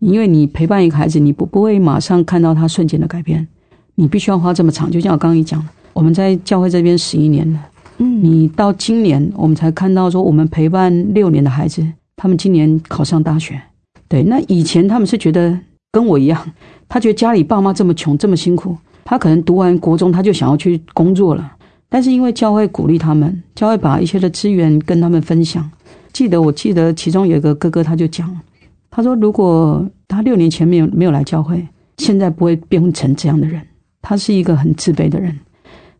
[0.00, 3.46] 因为你陪伴一个孩子，你不不会马上看到他瞬间的改变，
[3.94, 4.90] 你必须要花这么长。
[4.90, 7.60] 就像我刚刚一讲的，我们在教会这边十一年了，
[7.98, 11.86] 嗯，你到今年我们才看到说，我们陪伴六年的孩子，
[12.16, 13.62] 他们今年考上大学。
[14.08, 15.56] 对，那以前他们是觉得
[15.92, 16.44] 跟我一样，
[16.88, 21.52] 他觉得家里爸妈这么穷，这么辛苦，他可能读完国中他就想要去工作了。
[21.94, 25.70] 但是因为教会鼓励他们，教会把一些的资源跟他们分享。
[26.12, 28.36] 记得我记得其中有一个哥哥他就讲，
[28.90, 31.64] 他说如果他六年前没有没有来教会，
[31.98, 33.62] 现在不会变成这样的人。
[34.02, 35.38] 他是一个很自卑的人，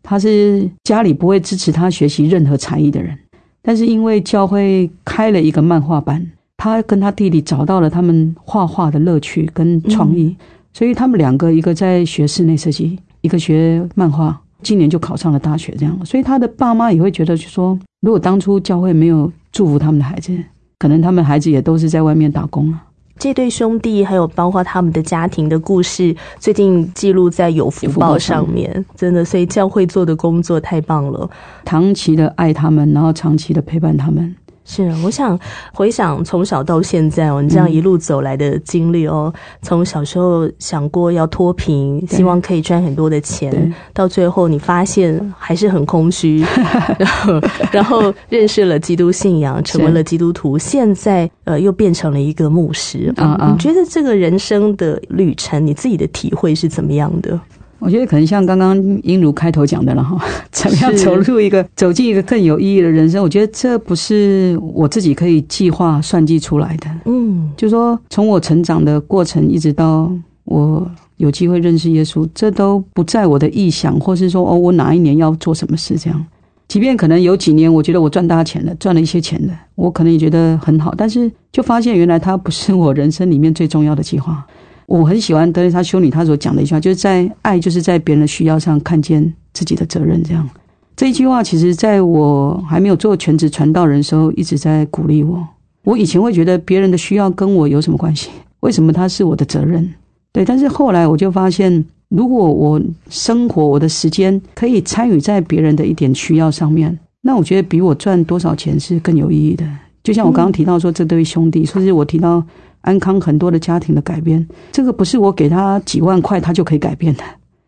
[0.02, 3.16] 他是家里不会支持他学习任何才艺的人。
[3.62, 6.26] 但是因为教会开了一个漫画班，
[6.56, 10.34] 他跟他弟弟找到了他们画画的乐趣跟创意，
[10.72, 15.72] 所以他们两个一个在学室内设计，一个学漫画，今年就考上了大学。
[15.78, 20.36] 这样，所以他的爸妈也会觉得，就说如果当初教会没有祝福他们的孩子，
[20.78, 22.80] 可能他们孩子也都是在外面打工了。
[23.16, 31.30] 这对兄弟，还有包括他们的家庭的故事，最近记录在有福报上面，真的，所以教会做的工作太棒了。
[31.64, 34.34] 长期的爱他们，然后长期的陪伴他们。
[34.64, 35.38] 是，我想
[35.72, 46.44] 回想从小到现在哦，你这样一路走来的经历哦，从小时候想过要脱贫，希望可以赚很多的钱，到最后你发现还是很空虚，
[46.98, 47.40] 然后
[47.70, 53.12] 然后认识了基督信仰，成为了基督徒，现在呃又变成了一个牧师。
[53.16, 57.38] 啊啊你觉得这个人生的旅程，你自己的体会是怎么样的？
[57.84, 60.18] 我觉得可能像刚刚英如开头讲的了哈，
[60.50, 63.22] 怎么样走入一个走进一个更有意义的人生？
[63.22, 66.90] 我觉得这不是我自己可以计划算计出来的。
[67.04, 70.10] 嗯，就说从我成长的过程，一直到
[70.44, 76.24] 我有机会认识耶稣，这都不在我的意想，或是说哦，我哪一年要做什么事这样。
[76.66, 84.42] 即便可能有几年，我觉得我赚大钱了，赚了一些钱了，我可能也觉得很好，但是 就发现原来它不是我人生里面最重要的计划。
[84.86, 90.22] 我很喜欢德蕾莎修女她所讲的一句话，就是在爱就是在别人的需要上看见自己的责任。
[90.22, 90.48] 这样
[90.96, 95.44] 这一句话，其实在我还没有做全职传道人的时候，一直在鼓励我。
[95.82, 98.30] 我以前会觉得别人的需要跟我有什么关系？
[98.60, 99.86] 为什么他是我的责任？
[100.32, 102.80] 对，但是后来我就发现，如果我
[103.10, 109.66] 生活我的时间可以参与在别人的一点需要上面，那我觉得比我赚多少钱是更有意义的。
[110.04, 112.40] 就像我刚刚提到说，这对兄弟，甚至我提到
[112.82, 117.24] 安康很多的家庭的改变，这个不是我给他几万块他就可以改变的。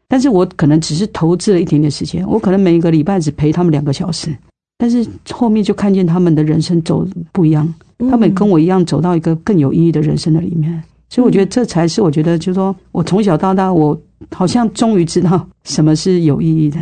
[0.06, 4.32] 但是我可能只是投资了一点点时间，我可能每一个礼拜只陪他们两个小时，
[4.78, 7.74] 但是后面就看见他们的人生走不一样，
[8.10, 10.80] 他们跟我一样走到一个更有意义的人生的里面。
[11.08, 13.98] 所以我觉得这才是我觉得，就是说我从小到大，我
[14.30, 16.78] 好像终于知道什么是有意义的。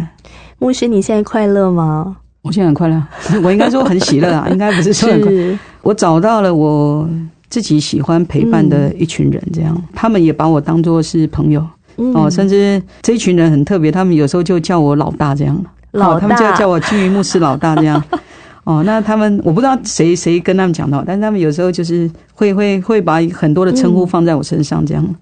[0.59, 2.17] 牧师，你现在快乐吗？
[2.45, 3.03] 我现在很快乐，
[3.43, 5.37] 我应该说很喜乐啊， 应该不是说很快乐。
[5.51, 7.09] 是，我找到了我
[7.49, 11.67] 自己喜欢陪伴的一群人，这样、他们也把我当作是朋友
[11.97, 18.03] 嗯哦，甚至这一群人很特别，他们有时候就叫我老大这样，老哦他们就大叫我金鱼牧师老大这样。
[18.65, 25.15] 哦，那他们我不知道谁谁跟他们讲到，但是他们有时候就是会会会把很多的称呼放在我身上这样。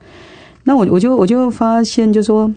[0.64, 2.48] 那我我就我就发现，就说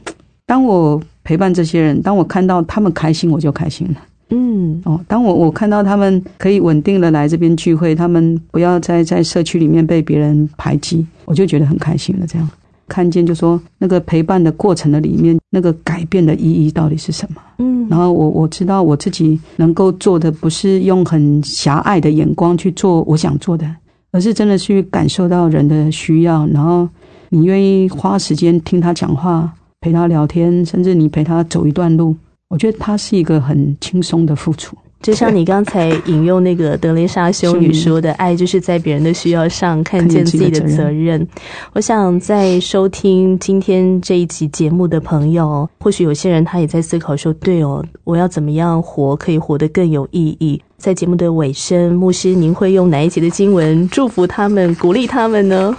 [0.46, 3.96] 当我陪伴这些人，当我看到他们开心，我就开心了。
[4.30, 12.26] 嗯哦，当我我看到他们可以稳定的来这边聚会，他们不要再在社区里面被别人排挤，我就觉得很开心了。
[12.26, 12.50] 这样
[12.88, 17.42] 看见就说那个陪伴的过程的里面，那个改变的意义到底是什么？
[17.60, 23.68] 嗯，然后我我知道我自己能够做的不是用很狭隘的眼光去做我想做的，
[24.12, 26.88] 而是真的去感受到人的需要，然后
[27.30, 29.52] 你愿意花时间听他讲话，
[29.82, 32.16] 陪他聊天，甚至你陪他走一段路，
[32.56, 34.78] 我觉得他是一个很轻松的付出。
[35.02, 41.28] 就像你刚才引用那个德蕾莎修女说的，爱就是在别人的需要上看见自己的责任。
[41.74, 50.60] 我想在收听今天这一集节目的朋友，或许有些人他也在思考说：对哦，我要怎么样活可以活得更有意义？
[50.78, 55.76] 在节目的尾声，牧师您会用哪一节的经文祝福他们、鼓励他们呢？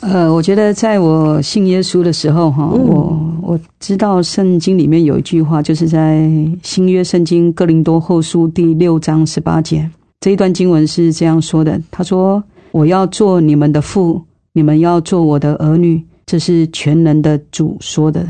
[0.00, 6.30] 呃，我觉得在我信耶稣的时候，哈，嗯我我知道圣经里面有一句话，就是在
[6.62, 9.88] 新约圣经哥林多后书第六章十八节
[10.20, 12.42] 这一段经文是这样说的：他说
[12.72, 14.22] ：“我要做你们的父，
[14.52, 18.24] 你们要做我的儿女。”这是全能的主说的。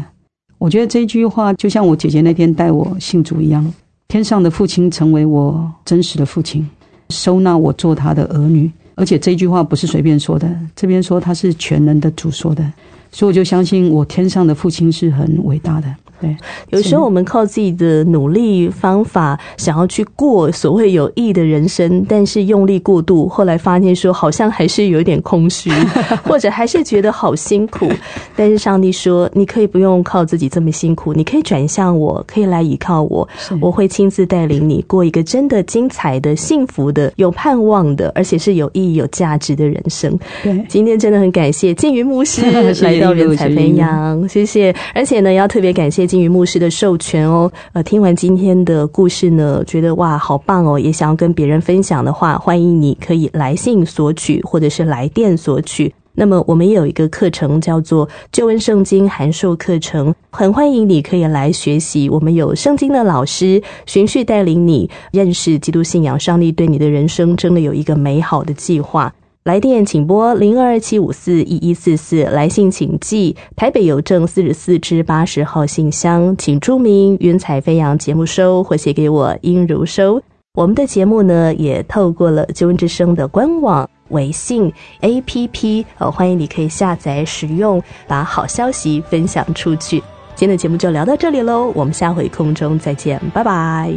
[0.58, 3.72] 我觉得这句话就像我姐姐那天带我信主一样，
[4.08, 6.66] 天上的父亲成为我真实的父亲，
[7.10, 8.70] 收纳我做他的儿女。
[9.00, 10.46] 而且这句话不是随便说的，
[10.76, 12.62] 这边说他是全能的主说的，
[13.10, 15.88] 所以我就相信我天上的父亲是很伟大的。
[16.20, 16.36] 对，
[16.70, 25.70] 有时候我们靠自己的努力方法，想要去过所谓有意义的人生，但是用力过度，后来发现说好像还是有点空虚，
[26.22, 27.90] 或者还是觉得好辛苦。
[28.36, 33.26] 但是上帝说，你可以不用靠自己这么辛苦，你可以转向我，可以来依靠我，
[33.60, 40.18] 我会亲自带领你过一个真的精彩的、幸福的、有盼望的，而且是有意义、有价值的人生。
[40.42, 42.42] 对，今天真的很感谢静云牧师
[42.82, 44.74] 来到人才培养，谢谢。
[44.94, 47.48] 而且呢，要特别感谢金鱼牧师的授权哦。
[47.72, 50.76] 呃，听完今天的故事呢，觉得哇，好棒哦！
[50.76, 55.94] 也想要跟别人分享的话，欢迎你可以来信索取，或者是来电索取。
[56.12, 62.10] 那么我们也有一个课程叫做《旧恩圣经函授课程》，很欢迎你可以来学习。
[62.10, 69.14] 我们有圣经的老师循序带领你认识基督信仰，上帝对你的人生真的有一个美好的计划。
[69.44, 80.22] 来电请拨零二七五四一一四四，来信请寄台北邮政四十四至八十号信箱，请注明“云彩飞扬”节目收，或写给我殷如收。
[80.52, 84.70] 我们的节目呢，也透过了救恩之声的官网、微信
[85.00, 90.02] APP，呃，欢迎你可以下载使用，把好消息分享出去。
[90.34, 93.90] 今天的节目就聊到这里喽，我们下回空中再见，拜拜。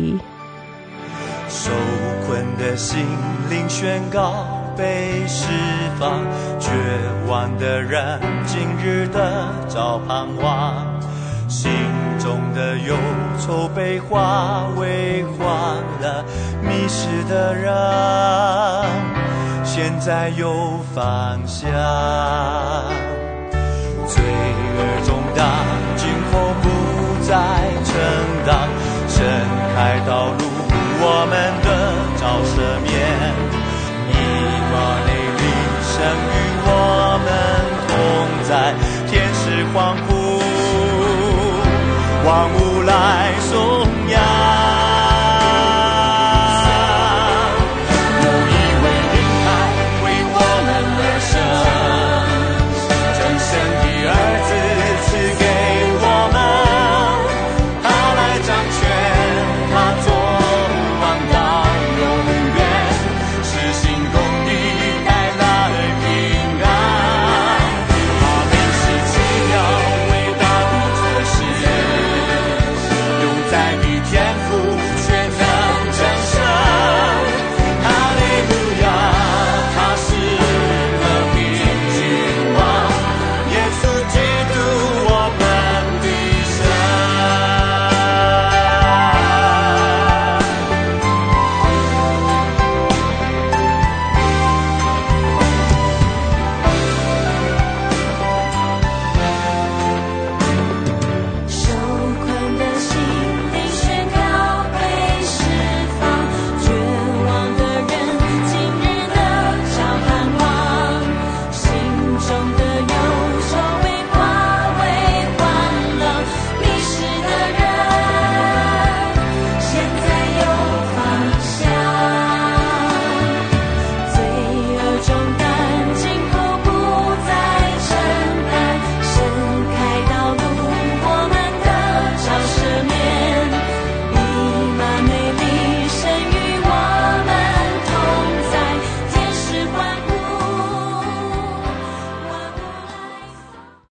[1.49, 1.69] 受
[2.25, 2.99] 困的心
[3.49, 5.47] 灵宣告被释
[5.99, 6.21] 放，
[6.59, 6.71] 绝
[7.27, 9.19] 望的人今日得
[9.69, 10.85] 着盼望，
[11.47, 11.71] 心
[12.19, 12.95] 中的忧
[13.39, 15.47] 愁被化为欢
[16.01, 16.23] 乐，
[16.61, 17.73] 迷失的人
[19.63, 21.69] 现在有方向。
[24.05, 25.45] 罪恶重担
[25.95, 26.67] 今后不
[27.23, 27.33] 再
[27.85, 27.93] 承
[28.45, 28.69] 担，
[29.07, 29.23] 伸
[29.75, 30.43] 开道路，
[30.99, 31.33] 我们